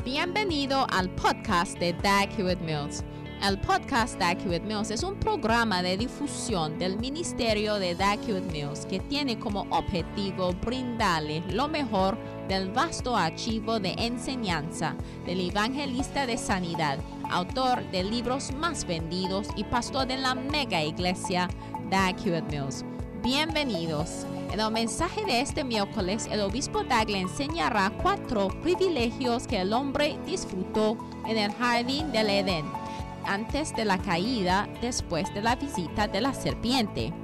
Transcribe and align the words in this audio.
Bienvenido 0.00 0.84
al 0.90 1.08
podcast 1.10 1.78
de 1.78 1.92
Dag 1.92 2.28
Hewitt 2.36 2.60
Mills. 2.60 3.04
El 3.40 3.56
podcast 3.60 4.18
Dag 4.18 4.36
Hewitt 4.40 4.64
Mills 4.64 4.90
es 4.90 5.04
un 5.04 5.14
programa 5.14 5.80
de 5.80 5.96
difusión 5.96 6.76
del 6.76 6.98
ministerio 6.98 7.76
de 7.76 7.94
Dag 7.94 8.18
Hewitt 8.28 8.50
Mills 8.50 8.84
que 8.86 8.98
tiene 8.98 9.38
como 9.38 9.60
objetivo 9.70 10.52
brindarle 10.54 11.40
lo 11.50 11.68
mejor 11.68 12.18
del 12.48 12.68
vasto 12.72 13.16
archivo 13.16 13.78
de 13.78 13.94
enseñanza 13.96 14.96
del 15.24 15.48
evangelista 15.48 16.26
de 16.26 16.36
sanidad, 16.36 16.98
autor 17.30 17.88
de 17.92 18.02
libros 18.02 18.52
más 18.54 18.84
vendidos 18.84 19.46
y 19.54 19.62
pastor 19.62 20.08
de 20.08 20.16
la 20.16 20.34
mega 20.34 20.82
iglesia 20.82 21.48
Dag 21.90 22.16
Hewitt 22.26 22.50
Mills. 22.50 22.84
Bienvenidos. 23.22 24.26
En 24.52 24.60
el 24.60 24.70
mensaje 24.70 25.24
de 25.24 25.40
este 25.40 25.64
miércoles, 25.64 26.28
el 26.30 26.42
obispo 26.42 26.84
Dag 26.84 27.08
le 27.08 27.20
enseñará 27.20 27.90
cuatro 28.02 28.48
privilegios 28.60 29.46
que 29.46 29.58
el 29.58 29.72
hombre 29.72 30.18
disfrutó 30.26 30.98
en 31.26 31.38
el 31.38 31.50
jardín 31.52 32.12
del 32.12 32.28
Edén, 32.28 32.66
antes 33.24 33.74
de 33.74 33.86
la 33.86 33.96
caída, 33.96 34.68
después 34.82 35.32
de 35.32 35.40
la 35.40 35.56
visita 35.56 36.06
de 36.06 36.20
la 36.20 36.34
serpiente. 36.34 37.14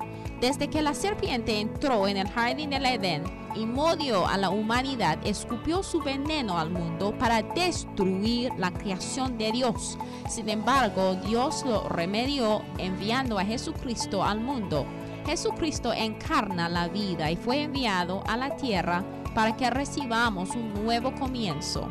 Desde 0.41 0.69
que 0.69 0.81
la 0.81 0.95
serpiente 0.95 1.61
entró 1.61 2.09
en 2.09 2.17
el 2.17 2.31
jardín 2.31 2.71
del 2.71 2.87
Edén 2.87 3.25
y 3.55 3.67
mordió 3.67 4.27
a 4.27 4.39
la 4.39 4.49
humanidad, 4.49 5.19
escupió 5.23 5.83
su 5.83 6.01
veneno 6.01 6.59
al 6.59 6.71
mundo 6.71 7.13
para 7.19 7.43
destruir 7.43 8.53
la 8.57 8.73
creación 8.73 9.37
de 9.37 9.53
Dios. 9.53 9.99
Sin 10.31 10.49
embargo, 10.49 11.17
Dios 11.17 11.63
lo 11.67 11.91
remedió 11.91 12.63
enviando 12.79 13.39
a 13.39 13.45
Jesucristo 13.45 14.25
al 14.25 14.41
mundo 14.41 14.87
Jesucristo 15.29 15.93
encarna 15.93 16.71
la 16.71 16.89
vida 16.89 17.31
y 17.31 17.37
fue 17.37 17.61
enviado 17.61 18.25
a 18.27 18.39
la 18.39 18.57
tierra 18.57 19.05
para 19.35 19.55
que 19.59 19.69
recibamos 19.69 20.57
un 20.57 20.73
nuevo 20.73 21.15
comienzo. 21.17 21.91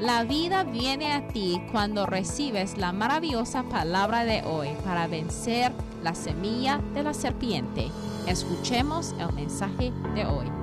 La 0.00 0.24
vida 0.24 0.64
viene 0.64 1.12
a 1.12 1.28
ti 1.28 1.62
cuando 1.70 2.06
recibes 2.06 2.76
la 2.76 2.90
maravillosa 2.90 3.62
palabra 3.62 4.24
de 4.24 4.42
hoy 4.42 4.70
para 4.84 5.06
vencer 5.06 5.70
la 6.02 6.16
semilla 6.16 6.80
de 6.92 7.04
la 7.04 7.14
serpiente. 7.14 7.88
Escuchemos 8.26 9.14
el 9.20 9.32
mensaje 9.32 9.92
de 10.16 10.26
hoy. 10.26 10.61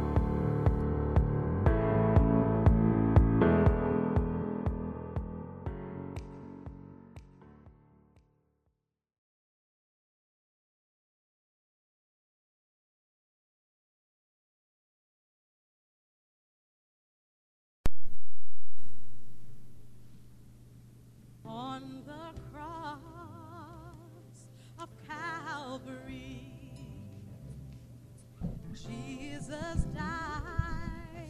Jesus 29.50 29.86
died 29.96 31.26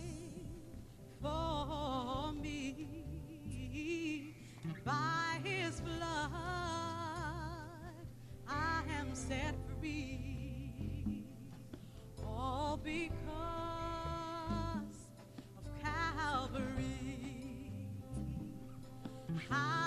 for 1.22 2.34
me. 2.34 4.36
By 4.84 5.40
his 5.42 5.80
blood, 5.80 6.34
I 8.46 8.82
am 9.00 9.16
set 9.16 9.56
free. 9.80 11.24
All 12.28 12.78
because 12.84 13.08
of 15.58 15.64
Calvary. 15.82 17.72
Hallelujah. 19.50 19.79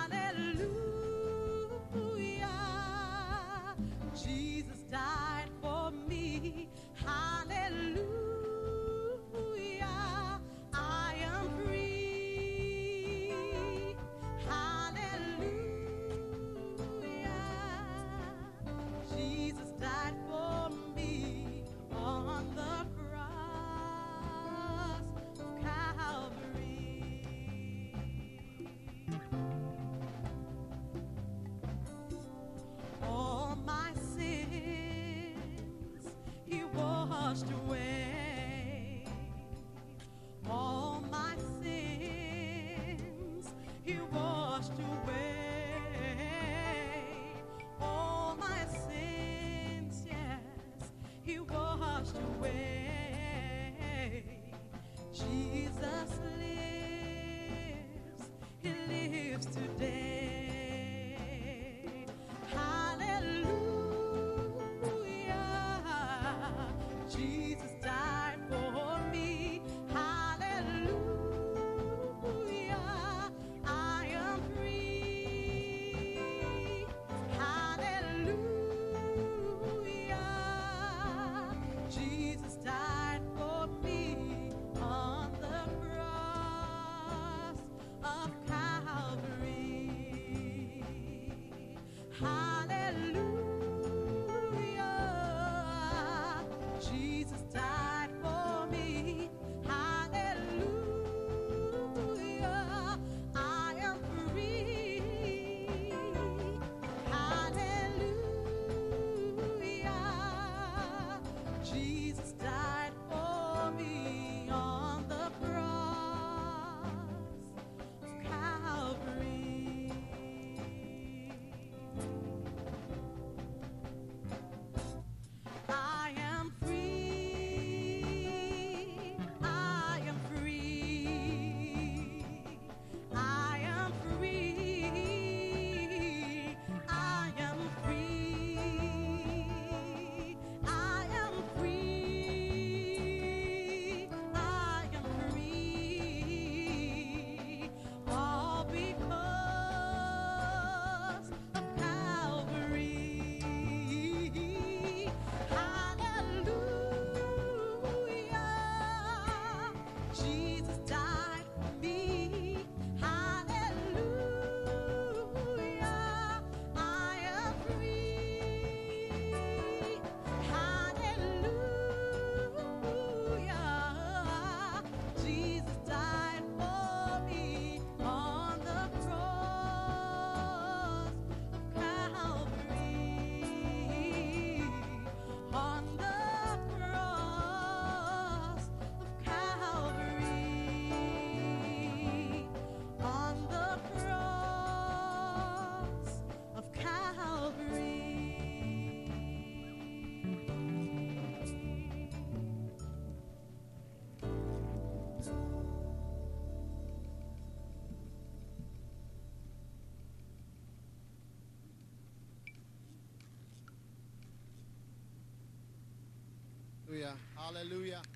Washed 44.62 44.78
away 44.78 44.91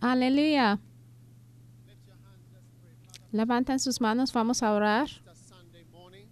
Aleluya. 0.00 0.78
Levanten 3.32 3.78
sus 3.78 4.00
manos, 4.00 4.32
vamos 4.32 4.62
a 4.62 4.72
orar. 4.72 5.08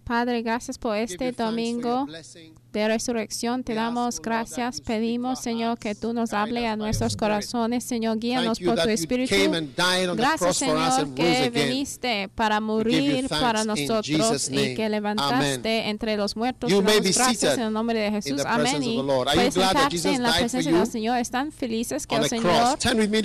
Padre, 0.05 0.43
gracias 0.43 0.77
por 0.77 0.95
este 0.95 1.31
domingo 1.31 2.05
de 2.71 2.87
resurrección. 2.87 3.63
Te 3.63 3.73
damos 3.73 4.15
O 4.15 4.17
Lord, 4.17 4.23
gracias. 4.23 4.81
Pedimos, 4.81 5.39
Señor, 5.39 5.79
que 5.79 5.95
tú 5.95 6.13
nos 6.13 6.31
hable 6.33 6.67
a 6.67 6.75
nuestros 6.75 7.17
corazones. 7.17 7.83
Señor, 7.83 8.19
guíanos 8.19 8.59
por 8.59 8.81
tu 8.81 8.89
Espíritu. 8.89 9.35
Gracias, 10.15 10.57
Señor, 10.57 11.13
que 11.15 11.49
viniste 11.49 12.29
para 12.35 12.59
morir 12.59 13.27
para 13.29 13.63
nosotros 13.63 14.49
y 14.49 14.75
que 14.75 14.89
levantaste 14.89 15.89
entre 15.89 16.17
los 16.17 16.35
muertos. 16.35 16.71
Gracias 16.71 17.57
en 17.57 17.63
el 17.63 17.73
nombre 17.73 17.99
de 17.99 18.11
Jesús. 18.11 18.41
Amén. 18.45 18.83
Y 18.83 19.01
that 19.01 19.89
sentarse 19.89 20.13
en 20.13 20.23
la 20.23 20.33
presencia 20.33 20.71
del 20.71 20.87
Señor. 20.87 21.17
Están 21.17 21.51
felices 21.51 22.05
que 22.07 22.15
el 22.15 22.29
Señor 22.29 22.77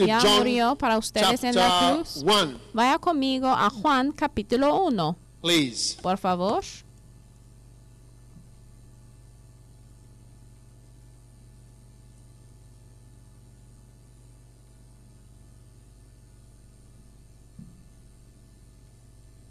ya 0.07 0.21
murió 0.39 0.77
para 0.77 0.99
ustedes 0.99 1.45
en 1.45 1.55
la 1.57 1.95
cruz. 1.95 2.25
1, 2.25 2.59
Vaya 2.73 2.99
conmigo 2.99 3.49
a 3.49 3.69
Juan 3.71 4.13
capítulo 4.13 4.85
1, 4.85 5.17
please. 5.41 5.95
por 6.03 6.17
favor. 6.17 6.63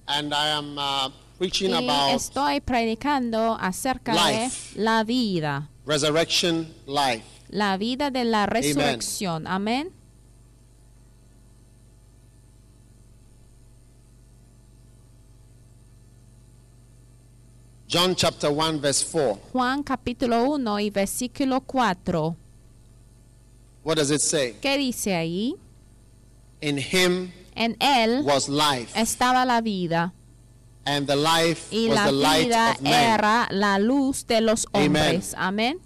And 0.07 0.33
I 0.33 0.47
am 0.57 0.77
uh, 0.77 1.09
preaching 1.37 1.71
Y 1.71 1.77
about 1.83 2.15
estoy 2.15 2.61
predicando 2.61 3.57
acerca 3.59 4.13
life. 4.13 4.73
de 4.75 4.81
la 4.81 5.03
vida, 5.03 5.69
resurrection 5.85 6.67
life. 6.87 7.23
la 7.49 7.77
vida 7.77 8.09
de 8.09 8.25
la 8.25 8.47
resurrección. 8.47 9.45
Amén. 9.45 9.91
John 17.89 18.13
chapter 18.15 18.51
1, 18.51 18.79
verse 18.81 19.03
4. 19.03 19.39
Juan 19.51 19.81
capítulo 19.81 20.43
1 20.43 20.79
y 20.79 20.89
versículo 20.91 21.61
4. 21.61 22.35
What 23.83 23.95
does 23.97 24.11
it 24.11 24.21
say? 24.21 24.53
¿Qué 24.61 24.77
dice 24.77 25.15
ahí? 25.15 25.55
In 26.61 26.77
him 26.77 27.31
En 27.55 27.75
él 27.79 28.23
was 28.23 28.47
life, 28.47 28.93
estaba 28.95 29.43
la 29.43 29.59
vida 29.61 30.13
and 30.85 31.07
the 31.07 31.15
life 31.15 31.67
y 31.71 31.87
was 31.87 31.95
la 31.95 32.05
the 32.05 32.11
light 32.11 32.45
vida 32.47 32.71
of 32.73 32.81
man. 32.81 32.93
era 32.93 33.47
la 33.51 33.79
luz 33.79 34.23
de 34.27 34.41
los 34.41 34.67
Amen. 34.73 34.95
hombres. 34.95 35.33
Amén. 35.35 35.79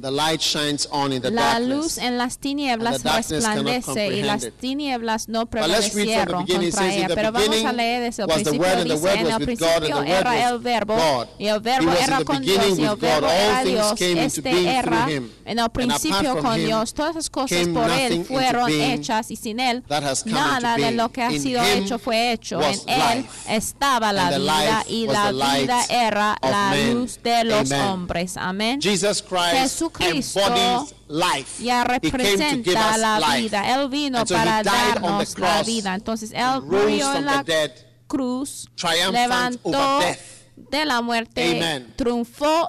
The 0.00 0.10
light 0.10 0.40
shines 0.40 0.88
on 0.90 1.12
in 1.12 1.20
the 1.20 1.30
La 1.30 1.58
darkness. 1.58 1.68
luz 1.68 1.98
en 1.98 2.16
las 2.16 2.38
tinieblas 2.38 2.94
And 2.94 3.02
the 3.02 3.08
darkness 3.10 3.44
cannot 3.44 3.66
resplandece 3.66 4.16
y 4.16 4.22
las 4.22 4.48
tinieblas 4.58 5.28
no 5.28 5.44
prevalecieron 5.44 6.46
contra 6.46 6.94
ella. 6.94 7.08
Pero 7.14 7.30
vamos 7.30 7.64
a 7.64 7.72
leer 7.74 8.02
desde 8.04 8.22
el 8.22 8.28
principio. 8.28 8.84
Dice, 8.84 9.12
en 9.12 9.26
el 9.26 9.44
principio 9.44 10.02
era 10.02 10.48
el 10.48 10.58
verbo 10.60 10.96
y 11.38 11.46
el 11.46 11.60
verbo 11.60 11.92
era 11.92 12.24
con 12.24 12.40
Dios 12.42 12.78
y 12.78 12.84
el 12.84 12.96
verbo 12.96 13.28
era 13.28 13.64
Dios. 13.64 14.00
Este 14.00 14.66
era 14.66 15.08
en 15.44 15.58
el 15.58 15.70
principio 15.70 16.38
con 16.38 16.56
Dios. 16.56 16.94
Todas 16.94 17.10
esas 17.10 17.28
cosas 17.28 17.68
por 17.68 17.90
él 17.90 18.24
fueron 18.24 18.70
hechas 18.70 19.30
y 19.30 19.36
sin 19.36 19.60
él 19.60 19.82
that 19.88 20.02
has 20.02 20.22
come 20.22 20.34
nada 20.34 20.76
de 20.76 20.92
lo 20.92 21.10
que 21.12 21.22
ha 21.22 21.30
sido 21.30 21.62
hecho 21.62 21.98
fue 21.98 22.32
hecho. 22.32 22.62
En 22.62 22.80
él 22.86 23.26
estaba 23.46 24.10
la 24.12 24.38
vida 24.38 24.84
y 24.88 25.06
la 25.06 25.32
vida 25.32 25.84
era 25.90 26.38
la 26.40 26.74
luz 26.92 27.20
de 27.22 27.44
los 27.44 27.70
hombres. 27.72 28.38
Amén. 28.38 28.80
Jesus 28.80 29.22
Christ 29.22 29.81
Jesucristo 29.90 30.40
embodies 30.40 30.94
life. 31.08 31.62
ya 31.62 31.82
He 32.02 32.10
came 32.10 32.12
to 32.12 32.18
give 32.18 32.74
representa 32.74 32.90
us 32.94 32.98
la 32.98 33.18
life. 33.18 33.42
vida. 33.42 33.62
Él 33.74 33.88
vino 33.88 34.18
And 34.18 34.28
so 34.28 34.34
he 34.36 34.40
para 34.44 34.62
died 34.62 34.96
on 34.96 35.02
the 35.02 35.24
darnos 35.24 35.38
la 35.38 35.46
cross 35.48 35.66
vida. 35.66 35.94
Entonces 35.94 36.32
Él 36.32 36.38
and 36.38 36.70
rose 36.70 36.84
murió 36.84 37.06
from 37.06 37.16
en 37.16 37.24
the 37.24 37.30
la 37.30 37.42
dead, 37.42 37.72
cruz, 38.06 38.68
triumphant 38.76 39.14
levantó 39.14 39.68
over 39.68 40.06
death. 40.06 40.41
De 40.70 40.84
la 40.84 41.00
muerte, 41.02 41.56
Amen. 41.56 41.92
triunfó 41.96 42.66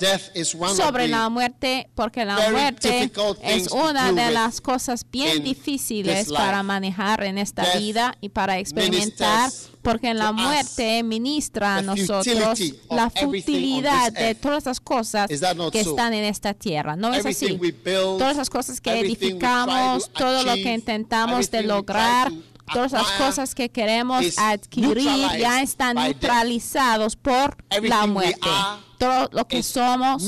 sobre 0.75 1.07
la 1.07 1.29
muerte, 1.29 1.89
porque 1.95 2.25
la 2.25 2.49
muerte 2.49 3.11
es 3.43 3.67
una 3.71 4.11
de 4.11 4.31
las 4.31 4.61
cosas 4.61 5.05
bien 5.09 5.43
difíciles 5.43 6.31
para 6.31 6.63
manejar 6.63 7.23
en 7.23 7.37
esta 7.37 7.63
Death 7.63 7.77
vida 7.77 8.17
y 8.21 8.29
para 8.29 8.59
experimentar, 8.59 9.51
porque 9.81 10.09
en 10.09 10.17
la 10.17 10.31
muerte 10.31 11.03
ministra 11.03 11.77
a 11.77 11.81
nosotros 11.81 12.59
la 12.89 13.09
futilidad 13.09 14.11
de 14.11 14.35
todas 14.35 14.65
las 14.65 14.79
cosas 14.79 15.29
que 15.71 15.81
están 15.81 16.13
en 16.13 16.23
esta 16.23 16.53
tierra. 16.53 16.95
¿No 16.95 17.13
es 17.13 17.25
así? 17.25 17.59
Todas 17.93 18.37
las 18.37 18.49
cosas 18.49 18.81
que 18.81 18.99
edificamos, 18.99 20.09
to 20.09 20.19
todo 20.19 20.43
lo 20.43 20.53
que 20.55 20.73
intentamos 20.73 21.51
de 21.51 21.63
lograr, 21.63 22.31
todas 22.71 22.91
las 22.91 23.11
cosas 23.11 23.55
que 23.55 23.69
queremos 23.69 24.37
adquirir 24.37 25.07
ya 25.39 25.61
están 25.61 25.95
neutralizados 25.95 27.15
por 27.15 27.57
la 27.81 28.07
muerte. 28.07 28.49
Todo 28.97 29.27
lo 29.33 29.47
que 29.47 29.63
somos 29.63 30.23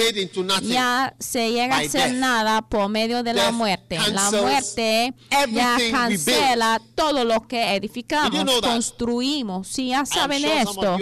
ya 0.63 1.15
se 1.17 1.51
llega 1.51 1.77
a 1.77 1.87
ser 1.87 2.13
nada 2.15 2.61
por 2.61 2.89
medio 2.89 3.23
de 3.23 3.33
la 3.33 3.51
muerte. 3.51 3.97
La 4.11 4.31
muerte 4.31 5.13
ya 5.51 5.77
cancela 5.91 6.81
todo 6.93 7.23
lo 7.23 7.47
que 7.47 7.75
edificamos, 7.75 8.59
construimos. 8.61 9.67
Si 9.67 9.89
ya 9.89 10.05
saben 10.05 10.43
esto, 10.43 10.97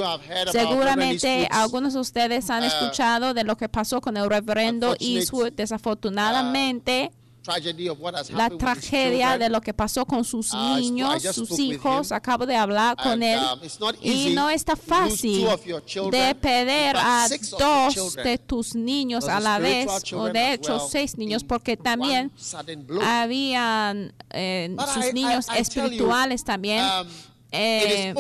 seguramente 0.52 1.48
algunos 1.50 1.94
de 1.94 2.00
ustedes 2.00 2.50
han 2.50 2.64
uh, 2.64 2.68
escuchado 2.68 3.34
de 3.34 3.44
lo 3.44 3.58
que 3.58 3.70
pasó 3.70 4.02
con 4.02 4.18
el 4.18 4.30
reverendo 4.30 4.96
Eastwood. 5.00 5.54
Desafortunadamente, 5.54 7.12
tragedy 7.44 7.90
of 7.90 8.00
what 8.00 8.16
has 8.16 8.32
la 8.32 8.50
tragedia 8.50 9.32
children. 9.32 9.40
de 9.40 9.50
lo 9.50 9.60
que 9.62 9.74
pasó 9.74 10.06
con 10.06 10.24
sus 10.24 10.54
I 10.54 10.80
niños, 10.80 11.22
sus 11.24 11.60
hijos. 11.60 12.12
Acabo 12.14 12.46
de 12.46 12.56
hablar 12.56 12.96
con 12.96 13.22
And, 13.22 13.24
él. 13.24 13.40
um, 13.40 13.60
it's 13.64 13.80
not 13.80 13.96
Y 14.02 14.34
no 14.34 14.50
está 14.50 14.76
fácil 14.78 15.42
two 15.44 15.50
of 15.52 15.66
your 15.66 15.84
children. 15.84 16.12
de 16.30 16.36
perder 16.36 16.96
a 16.98 17.28
dos 17.60 18.16
de 18.16 18.38
tus 18.38 18.76
niños 18.76 19.28
a 19.28 19.40
la 19.42 19.60
vez, 19.60 19.88
o 20.14 20.30
de 20.30 20.54
hecho 20.54 20.80
seis 20.80 21.18
niños, 21.18 21.44
porque 21.44 21.76
también 21.78 22.32
habían 23.02 24.14
eh, 24.30 24.76
sus 24.94 25.14
niños 25.14 25.48
espirituales 25.56 26.44
también. 26.44 26.82
um, 26.84 27.08
eh, 27.52 28.14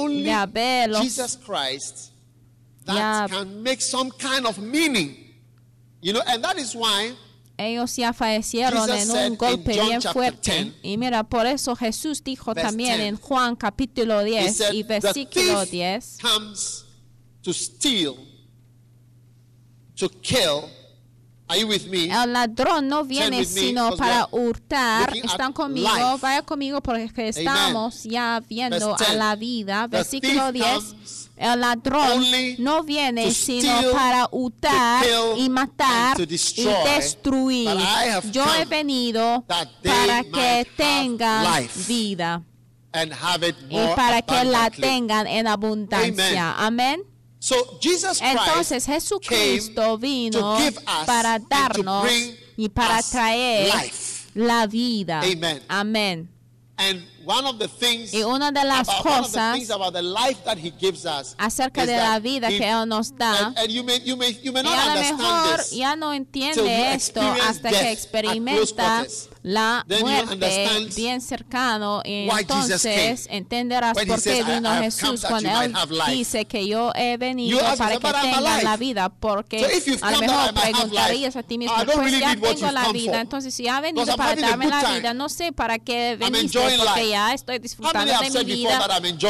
verlos. 0.51 1.01
Jesus 1.01 1.37
Christ 1.37 2.11
that 2.85 2.95
Ya- 2.95 3.27
can 3.29 3.63
make 3.63 3.81
some 3.81 4.11
kind 4.11 4.45
of 4.45 4.57
meaning. 4.57 5.17
You 6.01 6.11
know, 6.13 6.21
and 6.27 6.43
that 6.43 6.57
is 6.59 6.75
why 6.75 7.13
Ellos 7.63 7.95
ya 7.95 8.13
fallecieron 8.13 8.87
Jesus 8.87 9.15
en 9.15 9.31
un 9.31 9.37
golpe 9.37 9.73
bien 9.73 10.01
fuerte. 10.01 10.63
10, 10.63 10.75
y 10.83 10.97
mira, 10.97 11.23
por 11.23 11.45
eso 11.45 11.75
Jesús 11.75 12.23
dijo 12.23 12.53
también 12.53 12.97
10, 12.97 13.07
en 13.09 13.15
Juan 13.17 13.55
capítulo 13.55 14.21
he 14.21 14.25
10 14.25 14.55
said, 14.55 14.73
y 14.73 14.83
versículo 14.83 15.65
thief 15.65 15.71
10. 15.71 16.17
comes 16.21 16.85
to 17.41 17.53
steal, 17.53 18.15
to 19.95 20.09
kill. 20.21 20.63
Are 20.65 20.69
you 20.69 20.69
with 20.69 20.69
me? 20.69 20.73
El 21.49 22.33
ladrón 22.33 22.87
no 22.87 23.03
viene 23.03 23.39
with 23.39 23.47
me, 23.49 23.61
sino 23.61 23.95
para 23.95 24.27
hurtar. 24.31 25.15
Están 25.15 25.53
conmigo, 25.53 26.17
vaya 26.19 26.41
conmigo 26.41 26.81
porque 26.81 27.29
estamos 27.29 28.03
ya 28.03 28.41
viendo 28.47 28.95
a 28.95 28.97
10. 28.97 29.15
la 29.17 29.35
vida. 29.35 29.87
Versículo 29.87 30.51
thief 30.51 30.65
10. 30.65 30.83
comes 30.83 31.29
El 31.35 31.59
ladrón 31.61 32.23
no 32.59 32.83
viene 32.83 33.25
to 33.25 33.33
sino 33.33 33.79
steal, 33.79 33.91
para 33.91 34.29
hurtar 34.31 35.05
y 35.37 35.49
matar 35.49 36.19
y 36.19 36.65
destruir. 36.85 37.69
Yo 38.31 38.45
he 38.55 38.65
venido 38.65 39.43
para 39.47 40.23
que 40.23 40.67
tengan 40.77 41.67
vida 41.87 42.43
and 42.93 43.11
have 43.11 43.43
it 43.43 43.55
y 43.69 43.77
para 43.95 44.21
que 44.21 44.45
la 44.45 44.69
tengan 44.69 45.27
en 45.27 45.47
abundancia. 45.47 46.53
Amén. 46.57 47.03
So 47.43 47.77
Jesus 47.81 48.19
Christ 48.19 48.37
Entonces 48.47 48.85
Jesucristo 48.85 49.97
vino 49.97 50.57
para 51.05 51.39
darnos 51.39 52.07
y 52.55 52.69
para 52.69 53.03
traer 53.03 53.67
life. 53.67 54.29
la 54.33 54.65
vida. 54.65 55.19
Amen. 55.19 55.61
Amén. 55.67 56.29
And 56.77 57.03
one 57.25 57.45
of 57.45 57.59
the 57.59 57.67
things 57.67 58.13
Y 58.13 58.23
una 58.23 58.49
de 58.49 58.63
las 58.63 58.87
about, 58.87 59.03
cosas 59.03 59.55
things 59.55 59.69
about 59.69 59.91
the 59.93 60.01
life 60.01 60.41
that 60.45 60.57
he 60.57 60.71
gives 60.71 61.05
us 61.05 61.35
acerca 61.37 61.85
de 61.85 61.97
la 61.97 62.17
vida 62.19 62.49
he- 62.49 62.57
que 62.59 62.65
Él 62.65 62.87
nos 62.87 63.11
da. 63.13 63.47
and, 63.47 63.57
and 63.59 63.69
you 63.69 63.83
may 63.83 63.99
you 64.05 64.15
may 64.15 64.31
you 64.41 64.53
may 64.53 64.61
Y 64.61 64.63
not 64.63 64.77
a 64.77 64.95
lo 64.95 65.01
mejor 65.17 65.59
ya 65.71 65.97
no 65.97 66.13
entiende 66.13 66.93
esto 66.93 67.19
hasta 67.21 67.69
que 67.71 67.91
experimenta. 67.91 69.05
La 69.43 69.85
muerte 69.99 70.89
bien 70.95 71.19
cercano 71.21 72.01
y 72.05 72.29
entonces 72.29 73.27
entenderás 73.29 73.93
por 73.93 74.05
qué 74.05 74.17
says, 74.17 74.47
"I- 74.47 74.51
vino 74.53 74.73
Jesús 74.81 75.25
cuando 75.27 75.49
Él 75.49 75.69
might 75.69 75.75
have 75.75 75.93
life." 75.93 76.11
dice 76.11 76.45
que 76.45 76.65
yo 76.65 76.91
he 76.95 77.17
venido 77.17 77.59
para 77.77 77.97
que 77.97 78.07
"But 78.07 78.15
I'm 78.15 78.21
tengan 78.21 78.45
alive." 78.47 78.63
la 78.63 78.77
vida 78.77 79.09
porque 79.09 79.81
a 80.01 80.11
lo 80.11 80.19
mejor 80.19 80.53
preguntarías 80.53 81.35
a 81.35 81.43
ti 81.43 81.57
mismo 81.57 81.75
pues 81.93 82.19
ya 82.19 82.35
tengo 82.37 82.71
la 82.71 82.91
vida 82.93 83.19
entonces 83.19 83.53
si 83.53 83.67
ha 83.67 83.81
venido 83.81 84.15
para 84.15 84.35
darme 84.35 84.67
la 84.67 84.93
vida 84.93 85.13
no 85.13 85.27
sé 85.27 85.51
para 85.51 85.77
qué 85.77 86.15
veniste 86.17 86.59
porque 86.77 87.09
ya 87.09 87.33
estoy 87.33 87.59
disfrutando 87.59 88.13
de 88.21 88.29
mi 88.29 88.43
vida 88.45 88.79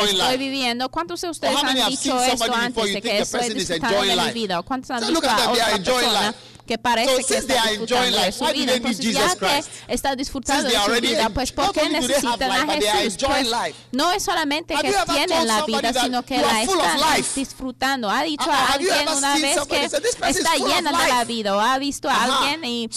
estoy 0.09 0.37
viviendo. 0.37 0.89
¿cuántos 0.89 1.21
de 1.21 1.29
ustedes 1.29 1.55
han 1.63 1.89
dicho 1.89 2.21
esto 2.23 2.53
antes 2.53 2.93
de 2.93 3.01
que 3.01 3.17
estoy 3.19 3.53
disfrutando 3.53 4.01
de 4.03 4.15
mi 4.15 4.31
vida 4.31 4.61
cuántos 4.61 4.91
han 4.91 5.07
visto 5.07 5.27
a 5.27 5.49
otra 5.51 5.65
persona. 5.77 6.35
Que 6.65 6.77
parece 6.77 7.21
So 7.21 7.27
que 7.27 7.37
está 7.37 7.65
disfrutando 7.69 8.17
de 8.17 8.31
su 8.31 8.45
vida. 8.45 8.73
Entonces, 8.73 9.13
ya 9.13 9.35
que 9.35 9.63
está 9.87 10.15
disfrutando 10.15 10.69
de 10.69 10.75
su 10.75 11.01
vida, 11.01 11.29
pues 11.29 11.51
¿por 11.51 11.71
qué 11.73 11.89
necesitan 11.89 12.51
a 12.51 12.73
Jesús? 12.73 13.17
Pues, 13.27 13.49
no 13.91 14.11
es 14.11 14.23
solamente 14.23 14.73
que 14.75 14.93
tienen 15.11 15.47
la 15.47 15.65
vida, 15.65 15.93
sino 15.93 16.23
que 16.23 16.37
la 16.37 16.63
están 16.63 16.99
disfrutando. 17.35 18.09
Ha 18.09 18.23
dicho 18.23 18.49
Uh, 18.49 18.51
a 18.51 18.73
alguien 18.73 19.07
una 19.15 19.37
vez 19.37 19.59
que 19.67 19.89
say, 19.89 20.01
"This 20.01 20.15
person 20.15 20.29
is 20.29 20.37
está 20.37 20.55
llena 20.55 20.91
de 20.91 20.97
la 20.97 21.19
life"? 21.19 21.25
vida 21.25 21.55
o 21.55 21.59
ha 21.59 21.77
visto 21.77 22.09
a 22.09 22.13
Ajá. 22.15 22.51
alguien 22.51 22.63
y, 22.65 22.89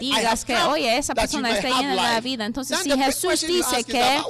digas 0.00 0.44
que, 0.44 0.56
oye, 0.56 0.98
esa 0.98 1.14
persona 1.14 1.50
está 1.56 1.68
llena 1.68 1.90
de 1.90 1.96
la 1.96 2.20
vida. 2.20 2.44
Entonces, 2.44 2.78
si 2.82 2.90
Jesús 2.90 3.40
dice 3.46 3.84
que 3.84 4.20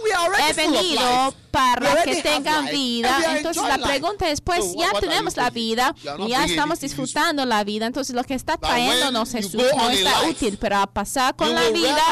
he 0.49 0.53
venido 0.53 1.35
already 1.59 2.13
que 2.13 2.23
tengan 2.23 2.67
vida, 2.67 3.37
entonces 3.37 3.63
la 3.63 3.79
pregunta 3.79 4.29
es, 4.29 4.41
pues 4.41 4.65
So 4.65 4.79
ya 4.79 4.93
what 4.93 5.01
tenemos 5.01 5.37
la 5.37 5.51
vida 5.51 5.95
ya 6.29 6.45
estamos 6.45 6.81
disfrutando 6.81 7.45
la 7.45 7.65
vida. 7.65 7.87
Entonces 7.87 8.15
lo 8.15 8.25
que 8.25 8.35
está 8.35 8.57
trayéndonos 8.57 9.31
Jesús 9.33 9.63
no 9.77 9.91
está 9.91 10.23
útil, 10.29 10.59
pero 10.61 10.77
a 10.77 10.87
pasar 10.87 11.35
con 11.37 11.55
la 11.55 11.71
vida 11.71 12.03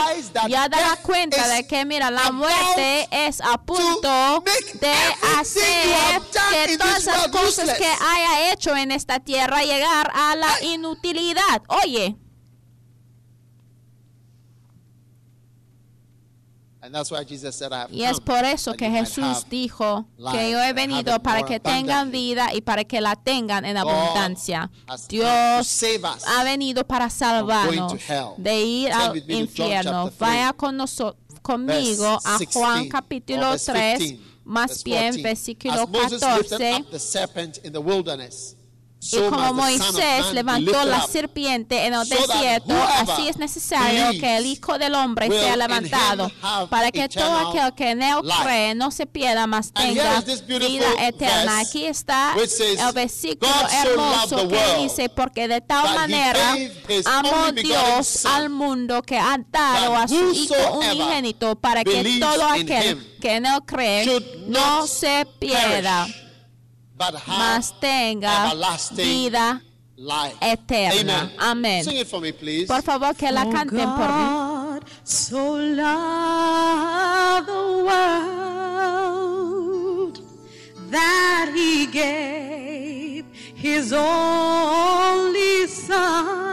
ya 0.49 0.69
dará 0.69 0.97
cuenta 0.97 1.49
de 1.49 1.67
que, 1.67 1.85
mira, 1.85 2.11
la 2.11 2.31
muerte 2.33 3.09
es 3.11 3.41
a 3.41 3.59
punto 3.59 4.43
de 4.81 4.95
hacer 5.39 6.23
que 6.51 6.79
todas 6.79 7.05
las 7.05 7.29
cosas 7.29 7.79
que 7.79 7.87
haya 7.87 8.53
hecho 8.53 8.77
en 8.77 8.93
esta 8.93 9.21
tierra 9.21 9.63
llegar 9.63 10.11
a 10.15 10.37
la 10.37 10.63
inutilidad. 10.63 11.63
Oye, 11.69 12.17
And 16.85 16.93
that's 16.93 17.13
why 17.13 17.23
Jesus 17.23 17.55
said, 17.55 17.73
I 17.73 17.83
have 17.83 17.93
Y 17.93 18.03
es 18.03 18.19
por 18.19 18.45
eso 18.45 18.73
that 18.73 18.79
que 18.79 18.91
Jesús 18.91 19.47
dijo 19.49 20.05
que 20.33 20.51
yo 20.51 20.61
he 20.61 20.73
venido 20.73 21.23
para 21.23 21.45
que 21.45 21.61
tengan 21.61 22.11
vida 22.11 22.53
y 22.53 22.61
para 22.61 22.83
que 22.83 23.01
la 23.01 23.15
tengan 23.15 23.65
en 23.65 23.77
abundancia. 23.77 24.69
Dios 25.09 25.85
ha 26.27 26.43
venido 26.43 26.85
para 26.85 27.09
salvarnos 27.09 27.95
de 28.37 28.65
ir 28.65 28.93
al 28.93 29.17
infierno. 29.31 30.11
Vaya 30.19 30.53
con 30.55 30.77
conmigo 31.41 32.19
a 32.25 32.39
Juan 32.53 32.83
16, 32.83 32.89
capítulo 32.91 33.47
or 33.47 33.53
verse 33.53 33.73
3, 33.73 33.99
15, 33.99 34.21
más 34.45 34.85
bien 34.85 35.15
14. 35.15 35.23
versículo 35.23 35.83
As 35.83 35.89
Moses 35.89 36.23
lifted 36.23 36.85
14. 36.91 38.62
Y 39.05 39.17
como 39.29 39.53
Moisés 39.53 40.33
levantó 40.33 40.85
la 40.85 41.07
serpiente 41.07 41.87
en 41.87 41.95
el 41.95 42.09
desierto, 42.09 42.73
así 42.73 43.29
es 43.29 43.37
necesario 43.37 44.11
que 44.21 44.37
el 44.37 44.47
Hijo 44.47 44.79
del 44.79 44.95
Hombre 44.95 45.29
sea 45.29 45.57
levantado, 45.57 46.31
para 46.71 46.93
que 46.93 47.09
todo 47.09 47.49
aquel 47.49 47.75
que 47.75 47.91
en 47.91 48.03
él 48.03 48.19
cree 48.43 48.75
no 48.77 48.91
se 48.93 49.07
pierda, 49.07 49.47
mas 49.47 49.73
tenga 49.73 50.21
vida 50.21 50.87
eterna. 51.01 51.59
Aquí 51.59 51.85
está 51.85 52.35
el 52.37 52.93
versículo 52.95 53.53
hermoso 53.85 54.49
que 54.49 54.83
dice, 54.83 55.09
porque 55.09 55.49
de 55.49 55.61
tal 55.61 55.95
manera 55.95 56.57
amó 57.07 57.51
Dios 57.53 58.25
al 58.25 58.51
mundo 58.51 59.03
que 59.03 59.19
ha 59.19 59.37
dado 59.51 59.97
a 59.97 60.07
su 60.07 60.33
Hijo 60.33 60.79
unigénito, 60.79 61.57
para 61.57 61.83
que 61.83 62.19
todo 62.21 62.47
aquel 62.47 63.19
que 63.21 63.35
en 63.35 63.47
él 63.47 63.59
cree 63.67 64.21
no 64.47 64.87
se 64.87 65.27
pierda, 65.39 66.07
but 67.03 67.15
have 67.15 67.39
mas 67.39 67.73
tenga 67.81 68.29
everlasting 68.47 69.05
vida 69.05 69.61
life. 69.97 70.37
eterna. 70.41 71.31
Amén. 71.39 71.83
Sing 71.85 71.97
it 71.99 72.07
for 72.07 72.21
me, 72.21 72.33
please. 72.33 72.67
Por 72.67 72.83
favor, 72.83 73.15
que 73.15 73.33
la 73.33 73.45
For 73.45 73.53
canten 73.53 73.91
por 73.97 74.09
mí. 74.09 74.25
So 75.05 75.57
loved 75.57 77.47
the 77.49 77.85
world 77.87 78.23
that 80.91 81.53
he 81.55 81.87
gave 81.87 83.25
his 83.55 83.93
only 83.93 85.67
son 85.67 86.53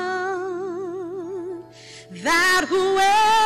that 2.23 2.65
whoever 2.67 3.38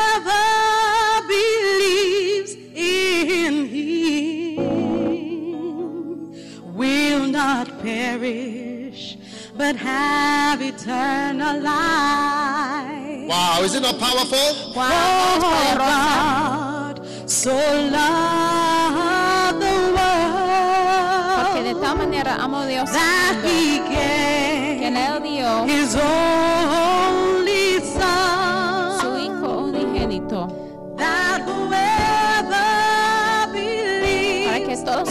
not 7.63 7.79
perish 7.82 9.17
but 9.55 9.75
have 9.75 10.60
eternal 10.62 11.60
life. 11.62 13.27
Wow, 13.29 13.62
is 13.63 13.75
it 13.75 13.82
not 13.82 13.98
powerful? 14.00 14.74
Wow. 14.75 15.75
God 15.77 17.29
so 17.29 17.51
loved 17.51 19.62
the 19.62 19.93
Porque 21.38 21.63
de 21.63 21.74
world 21.74 21.82
tal 21.82 21.96
manera 21.96 22.36
amó 22.36 22.65
Dios 22.65 22.89
al 22.89 22.96
that 22.96 23.36
mundo, 23.36 23.50
he 23.50 23.79
que 23.79 24.79
gave 24.79 24.91
le 24.91 25.20
dio 25.22 25.65
his 25.65 25.96
only 25.96 27.79
su 27.79 28.01
son 29.00 29.20
Hijo 29.22 29.50
unigénito, 29.67 30.48
that 30.98 31.41
whoever 31.48 32.67
believes 33.53 34.48
para 34.48 34.60
que 34.65 34.75
todos 34.84 35.10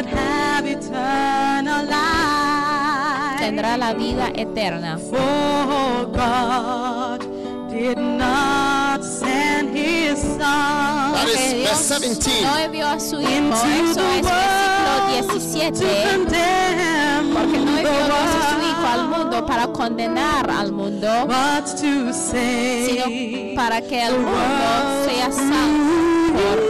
but 0.00 0.08
have 0.08 0.66
eternal 0.66 1.84
life. 1.84 3.38
tendrá 3.38 3.76
la 3.76 3.92
vida 3.92 4.30
eterna. 4.34 4.98
For 4.98 6.06
God 6.06 7.20
did 7.70 7.98
not 7.98 9.04
send 9.04 9.76
his 9.76 10.18
son 10.18 11.12
That 11.12 11.28
is 11.28 11.36
Porque 11.36 11.64
verse 11.64 12.00
Dios 12.00 12.18
17. 12.18 12.42
no 12.42 12.58
envió 12.58 12.86
a 12.88 13.00
su 13.00 13.20
Hijo, 13.20 13.28
into 13.28 13.90
eso 13.90 14.00
the 14.00 14.18
es 14.18 14.24
world 14.24 15.26
to 15.26 15.38
versículo 15.38 15.60
17. 15.70 15.86
condemn 16.12 17.34
Porque 17.34 17.58
no 17.58 17.64
the 17.64 17.80
envió 17.80 18.04
Dios 18.06 18.10
a 18.10 18.50
su 18.50 18.58
Hijo 18.68 18.86
al 18.86 19.00
world, 19.00 19.18
mundo 19.18 19.46
para 19.46 19.66
condenar 19.68 20.50
al 20.50 20.72
mundo, 20.72 21.26
but 21.26 21.66
to 21.80 22.12
save 22.12 22.86
sino 22.86 23.54
para 23.54 23.80
que 23.82 24.02
el 24.02 24.12
the 24.12 24.18
mundo 24.18 24.30
world 24.30 25.10
sea 25.10 25.30
salvo 25.30 26.32
por 26.32 26.69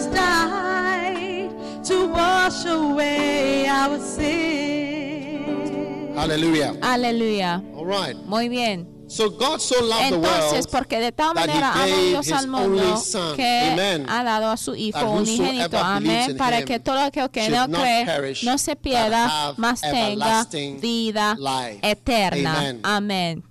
Jesus 0.00 0.14
died 0.14 1.50
to 1.84 2.08
wash 2.08 2.64
away 2.64 3.66
our 3.68 3.98
sins. 3.98 5.70
Hallelujah. 6.16 6.74
Aleluya. 6.80 7.62
All 7.76 7.84
right. 7.84 8.16
Muy 8.26 8.48
bien. 8.48 8.86
So 9.08 9.28
God 9.28 9.60
so 9.60 9.82
loved 9.84 10.14
Entonces, 10.14 10.66
porque 10.68 11.00
de 11.00 11.10
tal 11.10 11.34
manera 11.34 11.72
amó 11.72 11.96
Dios 11.96 12.30
al 12.30 12.46
mundo 12.46 12.96
son. 12.96 13.36
que 13.36 13.70
Amen. 13.72 14.06
ha 14.08 14.22
dado 14.22 14.48
a 14.50 14.56
su 14.56 14.76
Hijo 14.76 15.04
unigénito, 15.10 15.76
amén, 15.78 16.36
para 16.36 16.64
que 16.64 16.78
todo 16.78 17.00
aquel 17.00 17.28
que 17.30 17.50
no 17.50 17.68
cree 17.68 18.06
perish, 18.06 18.44
no 18.44 18.56
se 18.56 18.76
pierda, 18.76 19.52
mas 19.56 19.80
tenga 19.80 20.46
vida 20.80 21.34
life. 21.36 21.80
eterna. 21.82 22.56
Amen. 22.60 22.80
Amén. 22.84 23.44